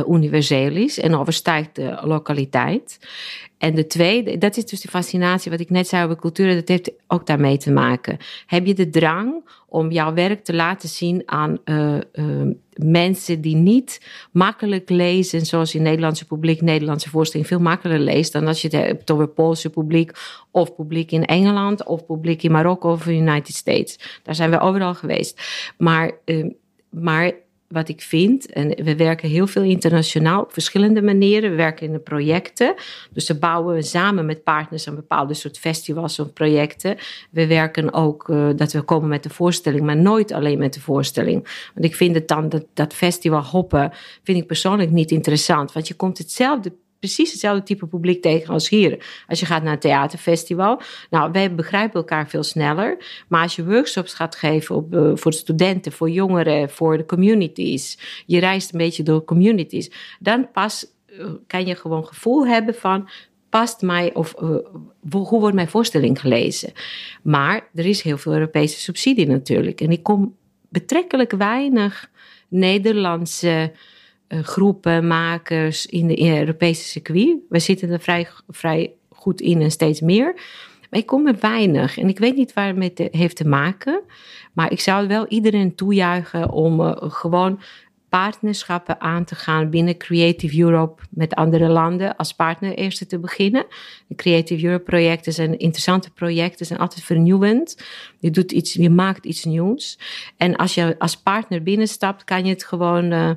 [0.09, 2.99] universeel is en overstijgt de lokaliteit.
[3.63, 6.69] En de tweede, dat is dus de fascinatie wat ik net zei over cultuur, dat
[6.69, 8.17] heeft ook daarmee te maken.
[8.47, 12.03] Heb je de drang om jouw werk te laten zien aan eh, eh,
[12.75, 14.01] mensen die niet
[14.33, 18.87] makkelijk lezen, zoals je Nederlandse publiek Nederlandse voorstelling veel makkelijker leest dan als je het
[18.87, 20.11] hebt over Poolse publiek
[20.51, 24.21] of publiek in Engeland of publiek in Marokko of in de United States.
[24.23, 25.43] Daar zijn we overal geweest.
[25.79, 26.47] Maar, eh,
[26.91, 27.33] maar
[27.73, 31.51] wat ik vind, en we werken heel veel internationaal op verschillende manieren.
[31.51, 32.75] We werken in de projecten.
[33.13, 36.97] Dus dan bouwen we samen met partners een bepaalde soort festivals of projecten.
[37.31, 40.81] We werken ook uh, dat we komen met de voorstelling, maar nooit alleen met de
[40.81, 41.71] voorstelling.
[41.75, 43.93] Want ik vind het dan dat, dat festival hoppen,
[44.23, 45.73] vind ik persoonlijk niet interessant.
[45.73, 46.73] Want je komt hetzelfde
[47.03, 49.25] precies hetzelfde type publiek tegen als hier.
[49.27, 50.81] Als je gaat naar een theaterfestival.
[51.11, 52.97] Nou, wij begrijpen elkaar veel sneller.
[53.29, 57.99] Maar als je workshops gaat geven op, uh, voor studenten, voor jongeren, voor de communities.
[58.27, 59.91] Je reist een beetje door communities.
[60.21, 63.09] Dan pas uh, kan je gewoon gevoel hebben van
[63.49, 64.57] past mij of uh,
[65.11, 66.73] hoe wordt mijn voorstelling gelezen.
[67.23, 69.81] Maar er is heel veel Europese subsidie natuurlijk.
[69.81, 70.37] En ik kom
[70.69, 72.11] betrekkelijk weinig
[72.49, 73.73] Nederlandse
[74.43, 77.37] groepen, makers in de, Europese circuit.
[77.49, 80.35] We zitten er vrij, vrij goed in en steeds meer.
[80.91, 81.99] Maar ik kom er weinig.
[81.99, 84.03] En ik weet niet waar het mee heeft te maken.
[84.53, 87.61] Maar ik zou wel iedereen toejuichen om uh, gewoon
[88.13, 93.67] partnerschappen aan te gaan binnen Creative Europe met andere landen als partner eerst te beginnen.
[94.07, 97.83] De Creative Europe projecten zijn interessante projecten, zijn altijd vernieuwend.
[98.19, 99.99] Je doet iets, je maakt iets nieuws.
[100.37, 103.31] En als je als partner binnenstapt, kan je het gewoon uh,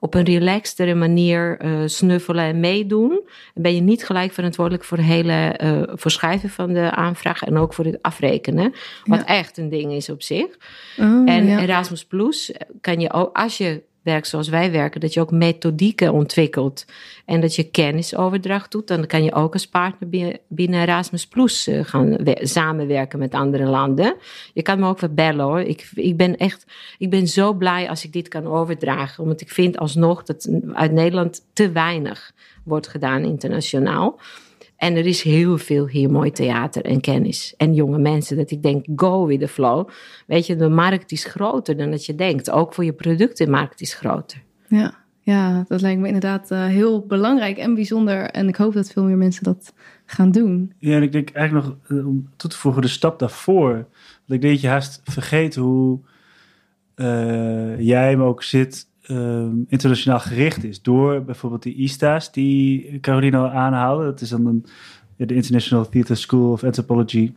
[0.00, 3.08] op een relaxtere manier uh, snuffelen en meedoen.
[3.54, 7.42] Dan ben je niet gelijk verantwoordelijk voor het hele uh, voor schrijven van de aanvraag
[7.42, 8.72] en ook voor het afrekenen.
[9.04, 9.26] Wat ja.
[9.26, 10.58] echt een ding is op zich.
[10.98, 11.60] Oh, en ja.
[11.60, 16.12] Erasmus Plus kan je ook, als je werkt zoals wij werken, dat je ook methodieken
[16.12, 16.84] ontwikkelt
[17.24, 21.84] en dat je kennisoverdracht doet, dan kan je ook als partner binnen Erasmus Plus eh,
[21.84, 24.14] gaan samenwerken met andere landen.
[24.52, 25.60] Je kan me ook bellen hoor.
[25.60, 26.66] Ik, ik ben echt,
[26.98, 30.92] ik ben zo blij als ik dit kan overdragen, omdat ik vind alsnog dat uit
[30.92, 32.32] Nederland te weinig
[32.64, 34.18] wordt gedaan internationaal.
[34.78, 37.54] En er is heel veel hier mooi theater en kennis.
[37.56, 39.88] En jonge mensen, dat ik denk, go with the flow.
[40.26, 42.50] Weet je, de markt is groter dan dat je denkt.
[42.50, 44.42] Ook voor je producten, de markt is groter.
[44.68, 48.30] Ja, ja dat lijkt me inderdaad uh, heel belangrijk en bijzonder.
[48.30, 49.74] En ik hoop dat veel meer mensen dat
[50.06, 50.72] gaan doen.
[50.78, 53.72] Ja, en ik denk eigenlijk nog, eh, om toe te voegen, de stap daarvoor.
[53.72, 56.00] Want ik denk dat je haast vergeet hoe
[56.96, 60.82] uh, jij hem ook zit Ehm, internationaal gericht is.
[60.82, 64.04] Door bijvoorbeeld die ISTA's die Caroline al aanhaalde.
[64.04, 64.66] Dat is dan een,
[65.16, 67.32] de International Theatre School of Anthropology.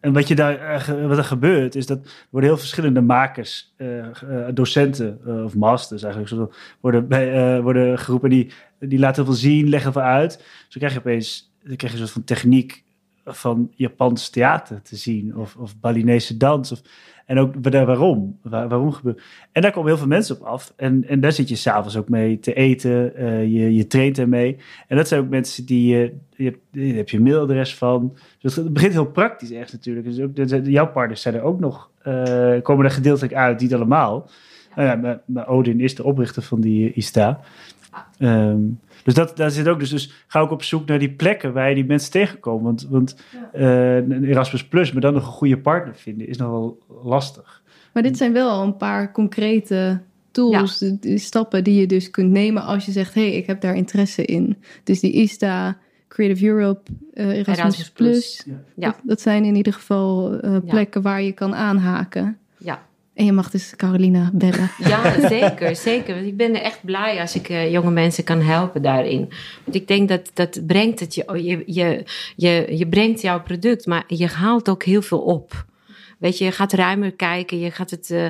[0.00, 3.74] En wat, je daar, eh, wat er gebeurt, is dat er worden heel verschillende makers,
[3.78, 4.06] uh,
[4.54, 8.30] docenten uh, of masters eigenlijk, worden, bij, worden geroepen.
[8.30, 10.44] Die, die laten heel veel zien, leggen veel uit.
[10.68, 12.84] Zo krijg je opeens dan krijg je een soort van techniek
[13.24, 15.36] van Japans theater te zien.
[15.36, 16.72] Of, of Balinese dans.
[16.72, 16.82] Of,
[17.26, 18.38] en ook waarom.
[18.42, 19.22] Waar, waarom gebeurt.
[19.52, 20.72] En daar komen heel veel mensen op af.
[20.76, 23.12] En, en daar zit je s'avonds ook mee te eten.
[23.22, 24.56] Uh, je, je traint ermee.
[24.88, 26.14] En dat zijn ook mensen die je.
[26.36, 28.16] je daar heb je mailadres van.
[28.38, 30.06] Dus het begint heel praktisch echt natuurlijk.
[30.06, 30.20] Dus
[30.52, 31.90] ook, jouw partners zijn er ook nog.
[32.06, 34.30] Uh, komen er gedeeltelijk uit, niet allemaal.
[34.76, 34.82] Ja.
[34.82, 37.40] Nou ja, maar, Odin is de oprichter van die ISTA.
[38.18, 39.78] Um, dus dat, daar zit ook.
[39.78, 42.62] Dus, dus ga ook op zoek naar die plekken waar je die mensen tegenkomt.
[42.62, 43.16] Want, want
[43.54, 47.62] uh, een Erasmus Plus, maar dan nog een goede partner vinden, is nogal lastig.
[47.92, 50.00] Maar dit zijn wel een paar concrete
[50.30, 53.60] tools, de, stappen die je dus kunt nemen als je zegt: hé, hey, ik heb
[53.60, 54.56] daar interesse in.
[54.84, 55.82] Dus die ISTA.
[56.08, 58.46] Creative Europe, uh, Erasmus, Plus.
[58.46, 58.62] Ja.
[58.74, 62.38] Dat, dat, zijn in ieder geval uh, plekken waar je kan aanhaken.
[63.14, 64.70] En je mag dus Carolina bellen.
[64.88, 66.14] Ja, zeker, zeker.
[66.14, 69.30] Want ik ben er echt blij als ik uh, jonge mensen kan helpen daarin.
[69.64, 72.04] Want ik denk dat dat brengt het je, je, je,
[72.36, 75.64] je, je brengt jouw product, maar je haalt ook heel veel op.
[76.18, 78.26] Weet je, je gaat ruimer kijken, je gaat het uh,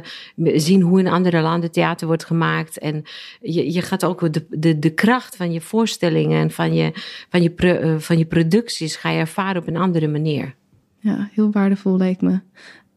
[0.57, 2.79] zien hoe in andere landen theater wordt gemaakt.
[2.79, 3.05] En
[3.41, 6.93] je, je gaat ook de, de, de kracht van je voorstellingen en van je,
[7.29, 10.55] van, je uh, van je producties ga je ervaren op een andere manier.
[10.99, 12.41] Ja, heel waardevol lijkt me.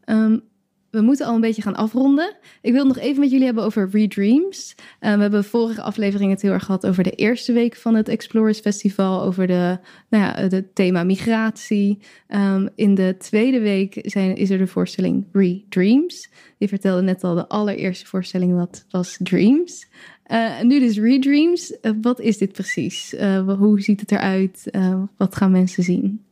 [0.06, 0.42] Um,
[0.98, 2.36] we moeten al een beetje gaan afronden.
[2.62, 4.74] Ik wil nog even met jullie hebben over Redreams.
[4.78, 8.08] Uh, we hebben vorige aflevering het heel erg gehad over de eerste week van het
[8.08, 9.22] Explorers Festival.
[9.22, 9.78] Over de,
[10.08, 11.98] nou ja, het thema migratie.
[12.28, 16.30] Um, in de tweede week zijn, is er de voorstelling Redreams.
[16.58, 19.88] Die vertelde net al, de allereerste voorstelling wat was Dreams.
[20.26, 21.76] Uh, nu dus Redreams.
[21.82, 23.14] Uh, wat is dit precies?
[23.58, 24.70] hoe ziet het eruit?
[25.16, 26.22] wat gaan mensen zien?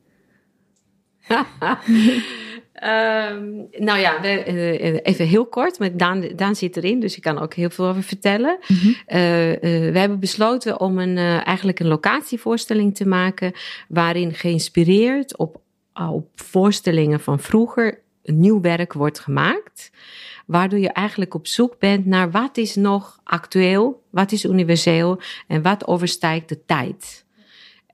[2.84, 7.22] Um, nou ja, we, uh, even heel kort, maar Daan, Daan zit erin, dus ik
[7.22, 8.58] kan ook heel veel over vertellen.
[8.68, 8.90] Mm -hmm.
[8.90, 8.96] uh,
[9.92, 13.52] we hebben besloten om een, eigenlijk een locatievoorstelling te maken,
[13.88, 15.60] waarin geïnspireerd op,
[15.94, 19.90] op voorstellingen van vroeger nieuw werk wordt gemaakt.
[20.46, 25.62] Waardoor je eigenlijk op zoek bent naar wat is nog actueel, wat is universeel en
[25.62, 27.25] wat overstijgt de tijd.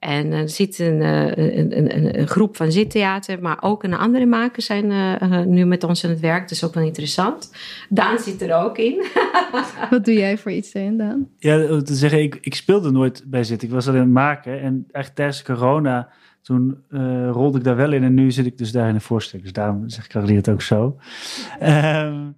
[0.03, 4.67] En er zit een, een, een, een, groep van zittheater, maar ook een andere makers
[4.67, 6.49] zijn uh, nu met ons aan het werk.
[6.49, 7.55] Dus ook wel interessant.
[7.89, 9.05] Daan zit er ook in.
[9.91, 11.29] Wat doe jij voor iets, in, Daan?
[11.39, 13.69] Ja, te zeggen, ik, ik speelde nooit bij zitten.
[13.69, 14.61] Ik was alleen aan het maken.
[14.61, 16.09] En echt tijdens corona,
[16.43, 18.03] toen uh, rolde ik daar wel in.
[18.03, 19.43] En nu zit ik dus daar in de voorstelling.
[19.43, 20.97] Dus daarom zeg ik het ook zo.
[21.63, 22.37] Um,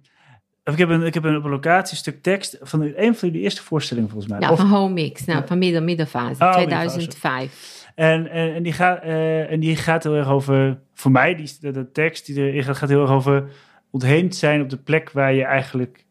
[0.73, 3.39] ik heb, een, ik heb een, op een locatie stuk tekst van een van de
[3.39, 4.41] eerste voorstellingen volgens mij.
[4.41, 7.83] Ja, of, van Home Mix, nou, van midden, middenfase, oh, 2005.
[7.95, 11.51] En, en, en, die gaat, uh, en die gaat heel erg over, voor mij, die,
[11.59, 13.49] de, de tekst die erin gaat, gaat heel erg over
[13.91, 16.05] ontheemd zijn op de plek waar je eigenlijk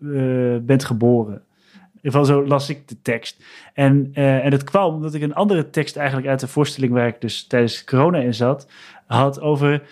[0.00, 1.42] uh, bent geboren.
[1.74, 3.44] In ieder geval zo las ik de tekst.
[3.74, 7.06] En, uh, en het kwam omdat ik een andere tekst eigenlijk uit de voorstelling waar
[7.06, 8.68] ik dus tijdens corona in zat,
[9.06, 9.82] had over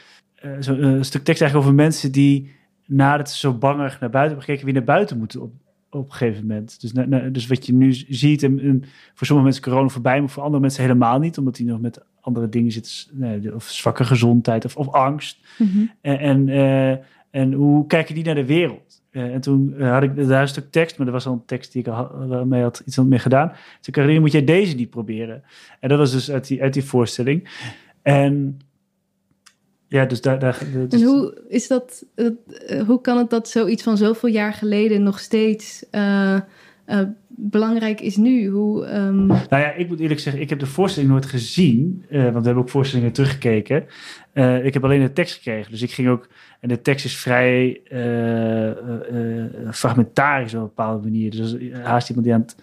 [0.61, 2.61] zo, een stuk tekst eigenlijk over mensen die
[2.93, 5.53] nadat ze zo bangig naar buiten hebben gekeken, weer naar buiten moeten op,
[5.90, 6.80] op een gegeven moment.
[6.80, 6.93] Dus,
[7.32, 8.84] dus wat je nu ziet, en,
[9.14, 12.05] voor sommige mensen corona voorbij, maar voor andere mensen helemaal niet, omdat die nog met
[12.20, 15.38] andere dingen zitten, of zwakke gezondheid of, of angst.
[15.59, 15.86] Mhm.
[16.01, 16.97] En, en, uh,
[17.30, 19.03] en, hoe kijken die naar de wereld?
[19.11, 21.45] Uh, en toen uh, had ik daar een stuk tekst, maar er was al een
[21.45, 23.53] tekst die ik al mee had iets mee gedaan.
[23.80, 25.43] Toen Carine, moet jij deze niet proberen?
[25.80, 27.49] En dat was dus uit die, uit die voorstelling.
[28.03, 28.59] En
[29.93, 30.38] ja, dus daar.
[30.38, 31.01] daar dus...
[31.01, 32.05] En hoe is dat?
[32.16, 36.40] Uh, hoe kan het dat zoiets van zoveel jaar geleden nog steeds uh,
[37.28, 38.49] belangrijk is nu?
[38.49, 39.26] Hoe, um...
[39.26, 42.57] Nou ja, ik moet eerlijk zeggen, ik heb de voorstelling nooit gezien, want we hebben
[42.57, 43.84] ook voorstellingen teruggekeken.
[44.62, 46.28] ik heb alleen de tekst gekregen, dus ik ging ook,
[46.61, 47.80] en de tekst is vrij
[49.70, 51.30] fragmentarisch op een bepaalde manier.
[51.30, 52.57] Dus haast iemand die aan het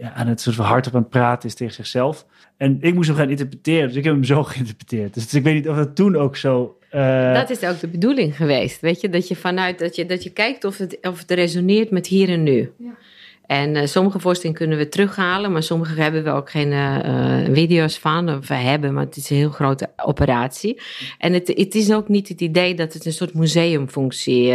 [0.00, 2.26] ja, aan het soort van hardop aan het praten is tegen zichzelf.
[2.56, 5.14] En ik moest hem gaan interpreteren, dus ik heb hem zo geïnterpreteerd.
[5.14, 6.78] Dus ik weet niet of dat toen ook zo.
[6.94, 7.34] Uh...
[7.34, 10.30] Dat is ook de bedoeling geweest, weet je, dat je vanuit dat je, dat je
[10.30, 12.72] kijkt of het, of het resoneert met hier en nu.
[12.78, 12.90] Ja.
[13.46, 17.98] En uh, sommige voorstellingen kunnen we terughalen, maar sommige hebben we ook geen uh, video's
[17.98, 18.28] van.
[18.28, 20.80] Of we hebben, maar het is een heel grote operatie.
[21.18, 24.52] En het, het is ook niet het idee dat het een soort museumfunctie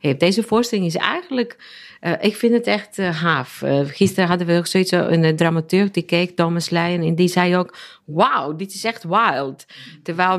[0.00, 0.20] heeft.
[0.20, 1.56] Deze voorstelling is eigenlijk
[2.00, 3.62] uh, ik vind het echt uh, gaaf.
[3.62, 7.56] Uh, gisteren hadden we ook zoiets, een dramaturg die keek, Thomas Leijen, en die zei
[7.56, 9.66] ook, wauw, dit is echt wild.
[10.02, 10.38] Terwijl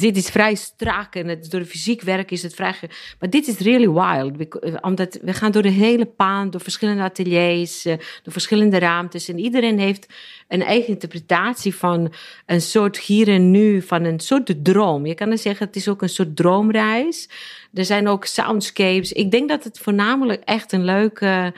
[0.00, 2.74] dit is vrij strak en het, door fysiek werk is het vrij...
[3.18, 7.82] Maar dit is really wild, omdat we gaan door de hele paan, door verschillende ateliers,
[7.82, 9.28] door verschillende ruimtes.
[9.28, 10.06] En iedereen heeft
[10.48, 12.12] een eigen interpretatie van
[12.46, 15.06] een soort hier en nu, van een soort droom.
[15.06, 17.28] Je kan er zeggen, het is ook een soort droomreis.
[17.76, 19.12] Er zijn ook soundscapes.
[19.12, 21.54] Ik denk dat het voornamelijk echt een leuke.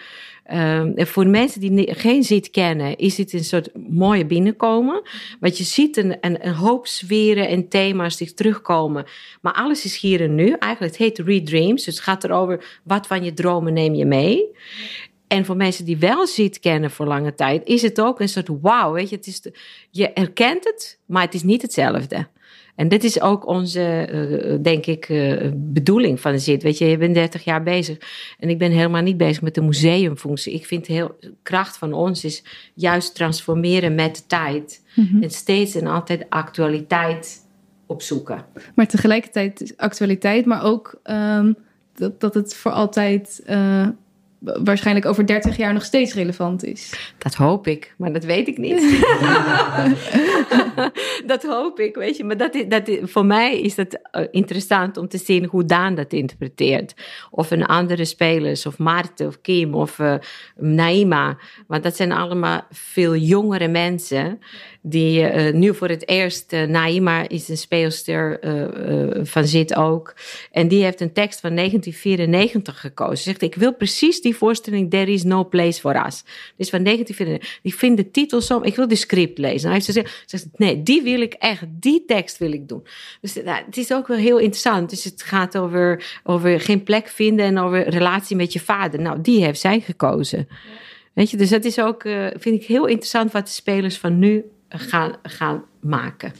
[0.52, 5.02] Uh, voor mensen die geen zit kennen, is het een soort mooie binnenkomen.
[5.40, 9.04] Want je ziet een, een, hoop sferen en thema's die terugkomen.
[9.40, 10.52] Maar alles is hier en nu.
[10.58, 11.84] Eigenlijk, het heet Redreams.
[11.84, 14.46] Dus het gaat erover wat van je dromen neem je mee.
[15.26, 18.48] En voor mensen die wel zit kennen voor lange tijd, is het ook een soort
[18.60, 18.96] wauw.
[19.90, 22.28] Je herkent het, maar het is niet hetzelfde.
[22.78, 26.62] En dit is ook onze, uh, denk ik, uh, bedoeling van de zit.
[26.62, 27.98] Weet je, je bent 30 jaar bezig.
[28.38, 30.52] En ik ben helemaal niet bezig met de museumfunctie.
[30.52, 34.82] Ik vind heel, de kracht van ons is juist transformeren met de tijd.
[34.94, 37.46] Mm En steeds en altijd actualiteit
[37.86, 38.44] opzoeken.
[38.74, 41.56] Maar tegelijkertijd actualiteit, maar ook um,
[41.94, 43.42] dat, dat het voor altijd
[44.40, 47.12] waarschijnlijk over 30 jaar nog steeds relevant is.
[47.18, 48.80] Dat hoop ik, maar dat weet ik niet.
[51.26, 52.24] dat hoop ik, weet je.
[52.24, 56.12] Maar dat, dat, voor mij is het eh, interessant om te zien hoe Daan dat
[56.12, 56.94] interpreteert.
[57.30, 60.14] Of een andere spelers, of Maarten, of Kim, of uh,
[60.56, 61.38] Naima.
[61.66, 64.40] Want dat zijn allemaal veel jongere mensen
[64.82, 68.40] die uh, nu voor het eerst, uh, Naima is een speelster
[69.22, 70.14] van Zit ook.
[70.50, 73.16] En die heeft een tekst van 1994 gekozen.
[73.16, 76.24] Ze zegt, ik wil precies die voorstelling There is no place for us.
[76.56, 77.58] Dus van 1994.
[77.62, 79.70] Ik vind de titel zo, ik wil de script lezen.
[79.70, 82.86] En hij heeft ze zegt, nee, die wil ik echt, die tekst wil ik doen.
[83.20, 84.90] Dus nou, het is ook wel heel interessant.
[84.90, 89.00] Dus het gaat over, over geen plek vinden en over relatie met je vader.
[89.00, 90.48] Nou, die heeft zij gekozen.
[91.12, 92.02] Weet je, dus dat is ook,
[92.34, 96.32] vind ik heel interessant wat de spelers van nu gaan, gaan maken.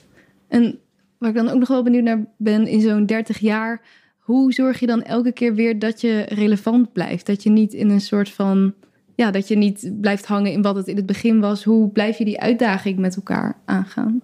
[0.48, 0.78] En
[1.18, 3.82] waar ik dan ook nog wel benieuwd naar ben, in zo'n 30 jaar,
[4.18, 7.26] hoe zorg je dan elke keer weer dat je relevant blijft?
[7.26, 8.74] Dat je niet in een soort van,
[9.18, 11.64] ja, dat je niet blijft hangen in wat het in het begin was.
[11.64, 14.22] Hoe blijf je die uitdaging met elkaar aangaan?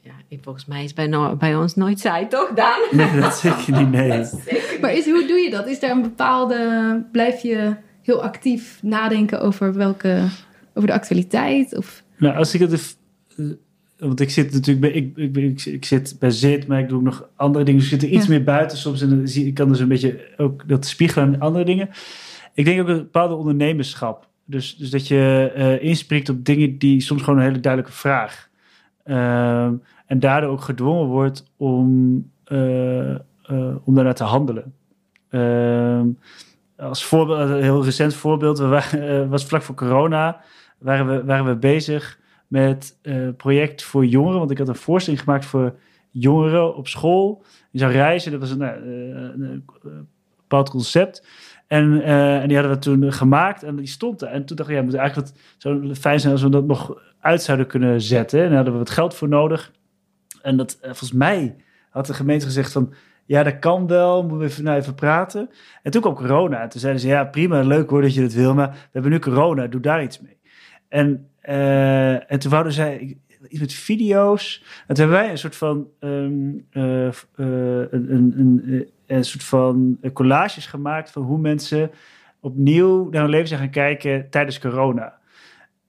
[0.00, 2.80] Ja, volgens mij is bij, bij ons nooit saai, toch, Daan?
[2.90, 4.08] Nee, dat zeker niet, nee.
[4.80, 5.66] Maar is, hoe doe je dat?
[5.66, 10.28] Is er een bepaalde, blijf je heel actief nadenken over welke,
[10.74, 11.76] over de actualiteit?
[11.76, 12.96] Of nou, als ik het.
[13.98, 16.98] Want ik zit natuurlijk bij, ik, ik, ik, ik, zit bij zit, maar ik doe
[16.98, 17.80] ook nog andere dingen.
[17.80, 19.02] Dus ik zit er iets meer buiten soms.
[19.02, 21.88] En dan zie, ik kan dus een beetje ook dat spiegelen aan andere dingen.
[22.60, 24.28] Ik denk ook een bepaalde ondernemerschap.
[24.44, 28.48] Dus, dus dat je uh, inspreekt op dingen die soms gewoon een hele duidelijke vraag.
[29.04, 29.64] Uh,
[30.06, 32.14] en daardoor ook gedwongen wordt om,
[32.52, 33.16] uh,
[33.84, 34.74] om daarnaar te handelen.
[35.28, 36.06] Ehm,
[36.76, 40.40] als voorbeeld, een heel recent voorbeeld, we was vlak voor corona
[40.78, 44.38] waren we, waren we bezig met een uh, project voor jongeren.
[44.38, 45.74] Want ik had een voorstelling gemaakt voor
[46.10, 47.42] jongeren op school.
[47.70, 48.30] Die zou reizen.
[48.30, 49.64] Dat was een, een,
[50.50, 51.26] bepaald concept.
[51.70, 54.28] En, uh, en, die hadden we toen gemaakt en die stond er.
[54.28, 57.42] En toen dacht ik, ja, moet eigenlijk wat fijn zijn als we dat nog uit
[57.42, 58.40] zouden kunnen zetten.
[58.40, 59.72] En daar hadden we wat geld voor nodig.
[60.42, 61.56] En dat, uh, volgens mij
[61.90, 62.92] had de gemeente gezegd van,
[63.24, 65.50] ja, dat kan wel, moeten we even, nou even praten.
[65.82, 66.62] En toen kwam corona.
[66.62, 69.10] En toen zeiden ze, ja, prima, leuk hoor dat je dat wil, maar we hebben
[69.10, 70.38] nu corona, doe daar iets mee.
[70.88, 73.18] En, uh, en toen wouden zij
[73.48, 74.64] iets met video's.
[74.86, 76.66] En toen hebben wij een soort van, uh, een,
[77.90, 81.90] een, een, een, soort van collages gemaakt van hoe mensen
[82.40, 85.18] opnieuw naar hun leven zijn gaan kijken tijdens corona.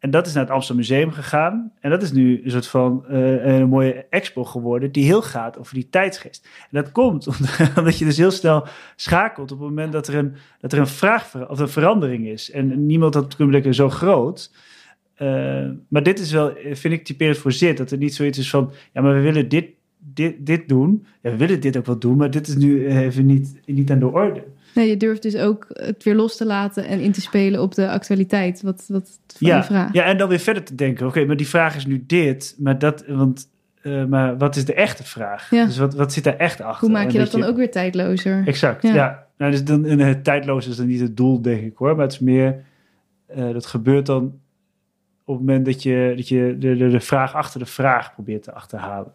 [0.01, 1.72] En dat is naar het Amsterdam Museum gegaan.
[1.80, 5.57] En dat is nu een soort van uh, een mooie expo geworden die heel gaat
[5.59, 6.47] over die tijdsgeest.
[6.72, 7.28] En dat komt
[7.78, 10.88] omdat je dus heel snel schakelt op het moment dat er een, dat er een
[10.88, 12.51] vraag of een verandering is.
[12.51, 14.51] En niemand had kunnen zo groot.
[15.17, 17.78] Uh, maar dit is wel, vind ik typerend voor zit.
[17.78, 19.65] Dat er niet zoiets is van, ja, maar we willen dit,
[20.13, 21.05] dit, dit doen.
[21.21, 23.99] Ja, we willen dit ook wel doen, maar dit is nu even niet, niet aan
[23.99, 24.43] de orde.
[24.75, 27.75] Nee, je durft dus ook het weer los te laten en in te spelen op
[27.75, 28.61] de actualiteit.
[28.61, 29.93] Wat, wat van ja, vraag.
[29.93, 31.07] Ja, en dan weer verder te denken.
[31.07, 32.55] Oké, maar die vraag is nu dit.
[32.57, 33.49] Maar, dat, want,
[33.83, 35.49] uh, maar wat is de echte vraag?
[35.49, 35.65] Ja.
[35.65, 36.87] Dus wat, wat zit daar echt achter?
[36.87, 38.43] Hoe maak je dat dan ook weer tijdlozer?
[38.45, 38.93] Exact, Ja.
[38.93, 39.29] ja.
[39.37, 41.95] Nou, dus dan, en het tijdloos is dan niet het doel, denk ik hoor.
[41.95, 42.63] Maar het is meer,
[43.25, 44.23] eh, dat gebeurt dan
[45.25, 48.43] op het moment dat je, dat je de, de, de vraag achter de vraag probeert
[48.43, 49.11] te achterhalen.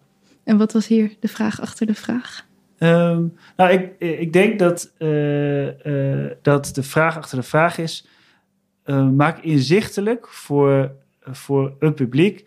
[0.46, 2.46] En wat was hier de vraag achter de vraag?
[2.78, 3.24] Ehm,
[3.56, 8.06] nou, ik, ik denk dat, eh, eh, dat de vraag achter de vraag is:
[8.82, 12.44] eh, maak inzichtelijk voor, voor een publiek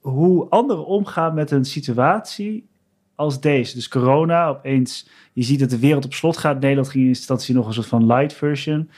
[0.00, 2.68] hoe anderen omgaan met een situatie
[3.14, 3.74] als deze.
[3.74, 6.60] Dus corona, opeens, je ziet dat de wereld op slot gaat.
[6.60, 8.90] Nederland ging in instantie nog een soort van light version.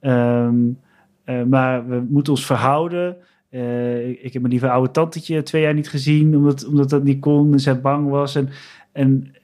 [0.00, 0.56] Ehm,
[1.24, 3.16] eh, maar we moeten ons verhouden.
[3.50, 7.20] Eh, ik, heb mijn lieve oude tantetje twee jaar niet gezien, omdat, omdat dat niet
[7.20, 8.34] kon en zij bang was.
[8.34, 8.48] En,
[8.92, 9.34] en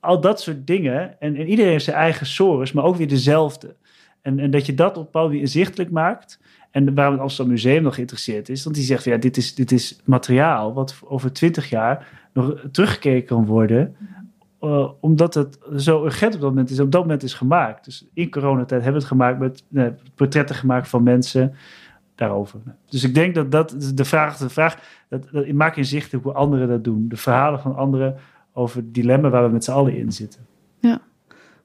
[0.00, 1.20] al dat soort dingen.
[1.20, 3.74] En, en iedereen heeft zijn eigen sores, maar ook weer dezelfde.
[4.22, 6.40] En, en dat je dat op manier inzichtelijk maakt.
[6.70, 9.72] En waarom het Amsterdam Museum nog geïnteresseerd is, want die zegt: ja, dit is, dit
[9.72, 13.96] is materiaal wat over twintig jaar nog teruggekeken kan worden.
[14.60, 16.80] eh, omdat het zo urgent op dat moment is.
[16.80, 17.84] Op dat moment is gemaakt.
[17.84, 21.54] Dus in coronatijd hebben we het gemaakt met eh, portretten gemaakt van mensen
[22.14, 22.60] daarover.
[22.88, 24.78] Dus ik denk dat dat de vraag de vraag.
[25.08, 27.08] Dat, dat, ik maak inzichtelijk hoe anderen dat doen.
[27.08, 28.16] De verhalen van anderen
[28.52, 30.46] over het dilemma waar we met z'n allen in zitten.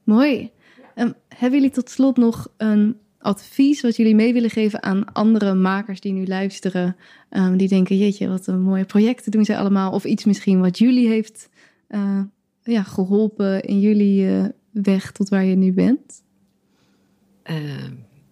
[0.09, 0.51] Mooi.
[0.95, 5.53] Ehm, hebben jullie tot slot nog een advies wat jullie mee willen geven aan andere
[5.53, 6.95] makers die nu luisteren?
[7.29, 9.91] ehm, die denken, jeetje, wat een mooie projecten doen zij allemaal.
[9.91, 11.49] Of iets misschien wat jullie heeft
[11.87, 12.21] eh,
[12.63, 16.23] ja, geholpen in jullie eh, weg tot waar je nu bent?
[17.43, 17.55] Eh,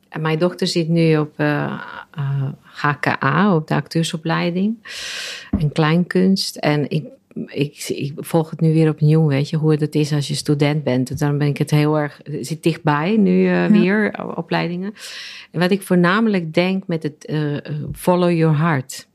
[0.10, 1.82] en mijn dochter zit nu op eh,
[2.12, 4.76] eh, HKA, op de acteursopleiding.
[5.60, 6.56] En kleinkunst.
[6.56, 7.06] En ik,
[7.46, 10.84] ik, ik volg het nu weer opnieuw, weet je, hoe het is als je student
[10.84, 11.08] bent.
[11.08, 14.94] Dus daarom ben ik het heel erg, zit dichtbij nu eh, weer, opleidingen.
[15.52, 17.62] En wat ik voornamelijk denk met het eh, eh,
[17.94, 19.08] follow your heart.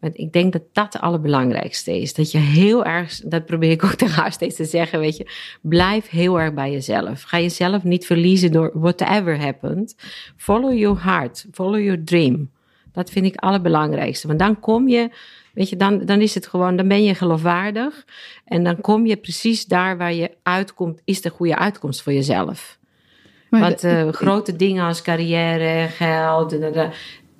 [0.00, 2.14] Want ik denk dat dat het allerbelangrijkste is.
[2.14, 5.26] Dat je heel erg, dat probeer ik ook tegen haar steeds te zeggen, weet je.
[5.62, 7.22] Blijf heel erg bij jezelf.
[7.22, 9.94] Ga jezelf niet verliezen door whatever happened.
[10.36, 11.46] Follow your heart.
[11.52, 12.50] Follow your dream.
[12.92, 14.26] Dat vind ik het allerbelangrijkste.
[14.26, 15.10] Want dan kom je,
[15.54, 18.04] weet je, dan, dan is het gewoon, dan ben je geloofwaardig.
[18.44, 22.78] En dan kom je precies daar waar je uitkomt, is de goede uitkomst voor jezelf.
[23.50, 26.56] Maar Want eh, grote dingen als carrière, geld,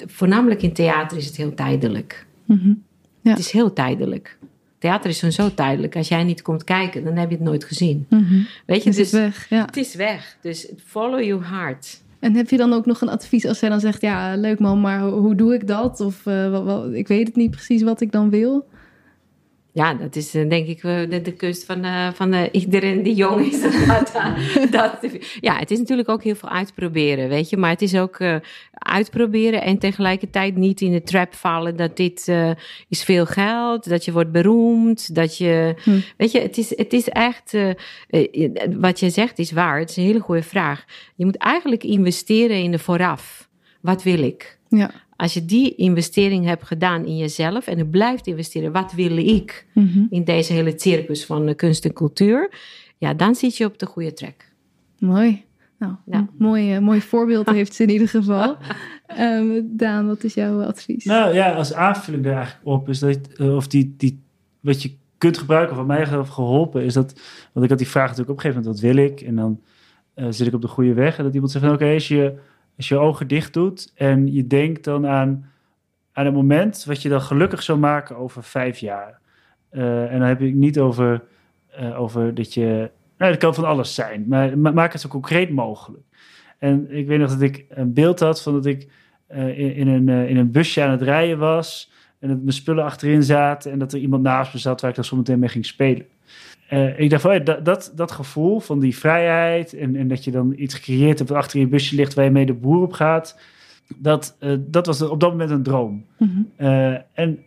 [0.06, 2.28] voornamelijk in theater is het heel tijdelijk.
[2.54, 2.72] Mhm.
[3.20, 3.30] Ja.
[3.30, 4.38] Het is heel tijdelijk.
[4.78, 5.96] Theater is zo tijdelijk.
[5.96, 8.06] Als jij niet komt kijken, dan heb je het nooit gezien.
[8.08, 8.34] Mhm.
[8.66, 9.64] Weet je, Het is dus weg, ja.
[9.64, 10.36] het is weg.
[10.42, 12.02] Dus follow your heart.
[12.18, 14.80] En heb je dan ook nog een advies als zij dan zegt, ja, leuk man,
[14.80, 16.00] maar hoe, doe ik dat?
[16.00, 18.66] Of eh, wat, wat- ik weet het niet precies wat ik dan wil.
[19.72, 23.14] Ja, dat is eh, denk ik de, de kunst van, eh, van eh, iedereen die
[23.14, 23.60] jong is.
[23.86, 24.12] dat,
[24.70, 24.98] dat,
[25.40, 27.56] ja, het is natuurlijk ook heel veel uitproberen, weet je.
[27.56, 28.18] Maar het is ook
[28.72, 32.32] uitproberen en tegelijkertijd niet in de trap vallen dat dit
[32.88, 35.74] is veel geld, dat je wordt beroemd, dat je...
[35.82, 36.00] Hm.
[36.16, 37.56] Weet je, het is, het is echt...
[38.70, 40.84] wat je zegt is waar, het is een hele goede vraag.
[41.14, 43.48] Je moet eigenlijk investeren in de vooraf.
[43.80, 44.58] Wat wil ik?
[44.68, 44.90] Ja.
[45.20, 49.66] Als je die investering hebt gedaan in jezelf en je blijft investeren, wat wil ik
[49.74, 50.02] Mhm.
[50.10, 52.50] in deze hele circus van eh, kunst en cultuur,
[52.98, 54.44] ja, dan zit je op de goede track.
[54.98, 55.44] Mooi.
[55.78, 56.16] Nou, Ja.
[56.18, 58.56] een mooi, eh, mooi voorbeeld heeft ze in ieder geval.
[59.06, 61.04] Ehm, Daan, wat is jouw advies?
[61.04, 64.20] Nou ja, als aanvulling daar eigenlijk op is dat, eh, of die, die,
[64.60, 67.20] wat je kunt gebruiken, of wat mij heeft geholpen, is dat,
[67.52, 69.20] want ik had die vraag natuurlijk opgegeven, wat wil ik?
[69.20, 69.60] En dan
[70.14, 71.18] eh, zit ik op de goede weg.
[71.18, 72.34] En dat iemand zegt van, oké, als, je,
[72.80, 75.50] als je ogen dicht doet en je denkt dan aan,
[76.12, 79.20] aan een moment wat je dan gelukkig zou maken over vijf jaar.
[79.68, 81.22] Eh, en dan heb ik niet over,
[81.70, 85.08] eh, over dat je, nou, dat kan van alles zijn, maar ma- maak het zo
[85.08, 86.02] concreet mogelijk.
[86.58, 88.88] En ik weet nog dat ik een beeld had van dat ik
[89.26, 91.92] eh, in, een, in een busje aan het rijden was.
[92.18, 93.72] En dat mijn spullen achterin zaten.
[93.72, 96.06] En dat er iemand naast me zat waar ik dan zometeen mee ging spelen.
[96.70, 99.74] Eh, ik dacht van, ja, dat, dat, dat gevoel van die vrijheid.
[99.74, 102.30] En, en dat je dan iets gecreëerd hebt wat achter je busje ligt waar je
[102.30, 103.38] mee de boer op gaat.
[103.96, 106.04] Dat, eh, dat was op dat moment een droom.
[106.16, 106.30] Mhm.
[106.56, 107.38] Eh, en,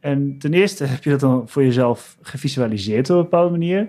[0.00, 3.88] en ten eerste heb je dat dan voor jezelf gevisualiseerd op een bepaalde manier.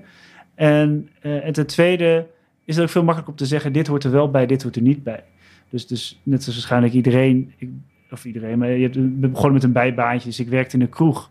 [0.55, 2.27] En, en ten tweede
[2.65, 4.75] is het ook veel makkelijker om te zeggen: dit hoort er wel bij, dit hoort
[4.75, 5.23] er niet bij.
[5.69, 7.69] Dus, dus net zoals waarschijnlijk iedereen, ik,
[8.11, 10.89] of iedereen, maar je hebt we begonnen met een bijbaantje, dus ik werkte in een
[10.89, 11.29] kroeg.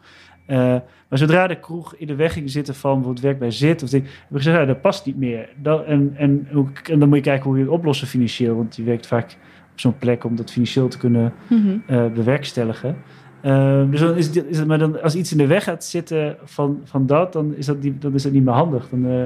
[1.13, 3.83] Eh, maar zodra de kroeg in de weg ging zitten van bijvoorbeeld werk bij zit,
[3.83, 5.49] of dit, heb ik gezegd, ja, dat past niet meer.
[5.63, 6.49] Dat, en, en,
[6.99, 9.37] dan moet je kijken hoe je het oplossen financieel, want je werkt vaak
[9.73, 11.77] op zo'n plek om dat financieel te kunnen Mhm.
[11.87, 12.97] eh, bewerkstelligen.
[13.41, 16.37] Eh, dus dan is, is het, maar dan, als iets in de weg gaat zitten
[16.45, 18.89] van, van dat, dan is dat, niet, dan is dat niet meer handig.
[18.89, 19.23] Dan, eh,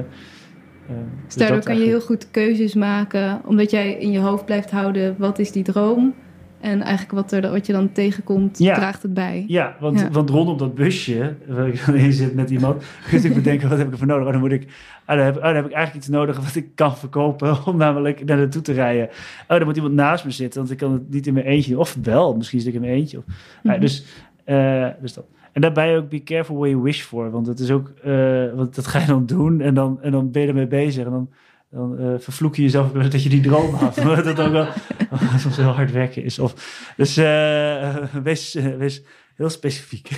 [1.25, 5.15] dus daardoor kan je heel goed keuzes maken, omdat jij in je hoofd blijft houden
[5.17, 6.13] wat is die droom
[6.59, 9.45] en eigenlijk wat, er, wat je dan tegenkomt, draagt het bij.
[9.47, 13.31] Ja, want, want rondom dat busje, waar ik dan in zit met iemand, kun je
[13.31, 14.25] bedenken, wat heb ik ervoor nodig?
[14.25, 14.63] Oh, dan moet ik,
[15.07, 17.77] oh, dan, heb, oh, dan heb ik eigenlijk iets nodig wat ik kan verkopen om
[17.77, 19.09] namelijk naar naartoe te rijden.
[19.47, 21.79] Oh, dan moet iemand naast me zitten, want ik kan het niet in mijn eentje.
[21.79, 23.17] Of wel, misschien zit ik in mijn eentje.
[23.17, 23.23] Of,
[23.63, 24.05] mm dus,
[24.45, 25.25] uh, dus dat.
[25.51, 27.31] En daarbij ook be careful where you wish for.
[27.31, 30.31] Want het is ook, uh, want dat ga je dan doen en dan, en dan
[30.31, 31.05] ben je ermee bezig.
[31.05, 31.29] En dan
[31.69, 33.95] dan uh, vervloek je jezelf dat je die droom had.
[34.23, 34.67] dat dat ook wel
[35.37, 36.39] soms heel hard werken is.
[36.39, 36.53] Of,
[36.97, 39.03] dus uh, wees, wees
[39.35, 40.09] heel specifiek.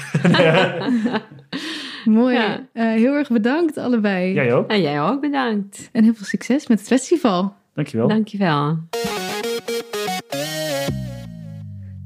[2.05, 2.35] Mooi.
[2.35, 2.67] Ja.
[2.73, 4.33] Uh, heel erg bedankt allebei.
[4.33, 4.69] Jij ook.
[4.69, 5.89] En jij ook bedankt.
[5.91, 7.53] En heel veel succes met het festival.
[7.73, 8.07] Dankjewel.
[8.07, 8.77] Dankjewel.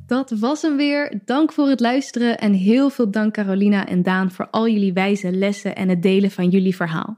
[0.07, 1.21] Dat was hem weer.
[1.25, 5.31] Dank voor het luisteren en heel veel dank Carolina en Daan voor al jullie wijze
[5.31, 7.17] lessen en het delen van jullie verhaal.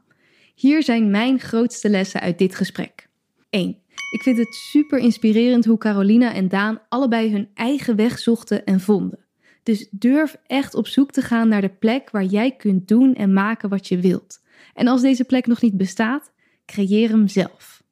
[0.56, 3.08] Hier zijn mijn grootste lessen uit dit gesprek.
[3.50, 3.78] 1.
[4.12, 8.80] Ik vind het super inspirerend hoe Carolina en Daan allebei hun eigen weg zochten en
[8.80, 9.26] vonden.
[9.64, 13.34] Dus durf echt op zoek te gaan naar de plek waar jij kunt doen en
[13.34, 14.44] maken wat je wilt.
[14.74, 16.32] En als deze plek nog niet bestaat,
[16.66, 17.84] creëer hem zelf.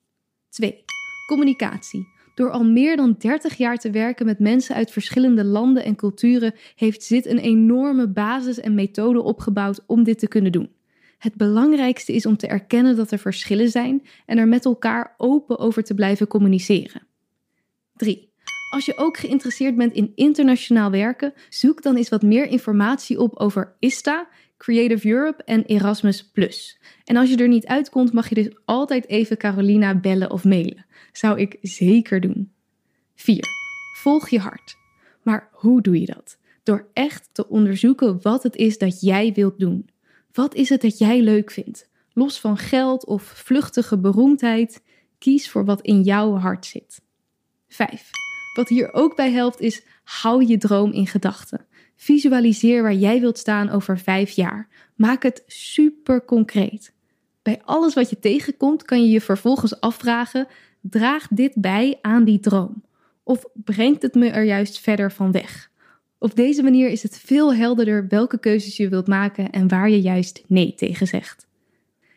[0.49, 0.83] 2.
[1.27, 2.07] Communicatie.
[2.35, 6.53] Door al meer dan 30 jaar te werken met mensen uit verschillende landen en culturen,
[6.75, 10.69] heeft ZIT een enorme basis en methode opgebouwd om dit te kunnen doen.
[11.23, 15.59] Het belangrijkste is om te erkennen dat er verschillen zijn en er met elkaar open
[15.59, 17.07] over te blijven communiceren.
[17.95, 18.31] 3.
[18.73, 23.35] Als je ook geïnteresseerd bent in internationaal werken, zoek dan eens wat meer informatie op
[23.35, 26.31] over ISTA, Creative Europe en Erasmus.
[27.03, 30.85] En als je er niet uitkomt, mag je dus altijd even Carolina bellen of mailen.
[31.11, 32.51] Zou ik zeker doen.
[33.15, 33.43] 4.
[34.01, 34.75] Volg je hart.
[35.21, 36.37] Maar hoe doe je dat?
[36.63, 39.91] Door echt te onderzoeken wat het is dat jij wilt doen.
[40.33, 41.89] Wat is het dat jij leuk vindt?
[42.13, 44.83] Los van geld of vluchtige beroemdheid,
[45.17, 47.01] kies voor wat in jouw hart zit.
[47.67, 48.09] 5.
[48.55, 51.65] Wat hier ook bij helpt is hou je droom in gedachten.
[51.95, 54.67] Visualiseer waar jij wilt staan over vijf jaar.
[54.95, 56.93] Maak het super concreet.
[57.41, 60.47] Bij alles wat je tegenkomt kan je je vervolgens afvragen:
[60.81, 62.83] draagt dit bij aan die droom?
[63.23, 65.71] Of brengt het me er juist verder van weg?
[66.23, 70.01] Op deze manier is het veel helderder welke keuzes je wilt maken en waar je
[70.01, 71.47] juist nee tegen zegt.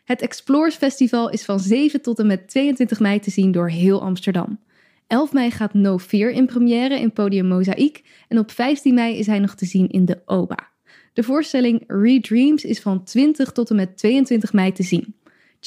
[0.03, 4.01] Het Explores Festival is van 7 tot en met 22 mei te zien door heel
[4.01, 4.59] Amsterdam.
[5.07, 9.27] 11 mei gaat No Fear in première in Podium Mozaïek en op 15 mei is
[9.27, 10.67] hij nog te zien in de OBA.
[11.13, 15.15] De voorstelling Redreams is van 20 tot en met 22 mei te zien.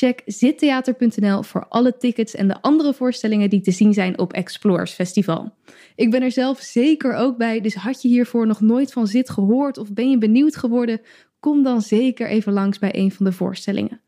[0.00, 4.92] Check zittheater.nl voor alle tickets en de andere voorstellingen die te zien zijn op Explorers
[4.92, 5.54] Festival.
[5.94, 9.30] Ik ben er zelf zeker ook bij, dus had je hiervoor nog nooit van Zit
[9.30, 11.00] gehoord of ben je benieuwd geworden?
[11.40, 14.00] Kom dan zeker even langs bij een van de voorstellingen.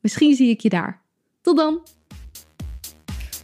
[0.00, 1.02] Misschien zie ik je daar.
[1.40, 1.80] Tot dan!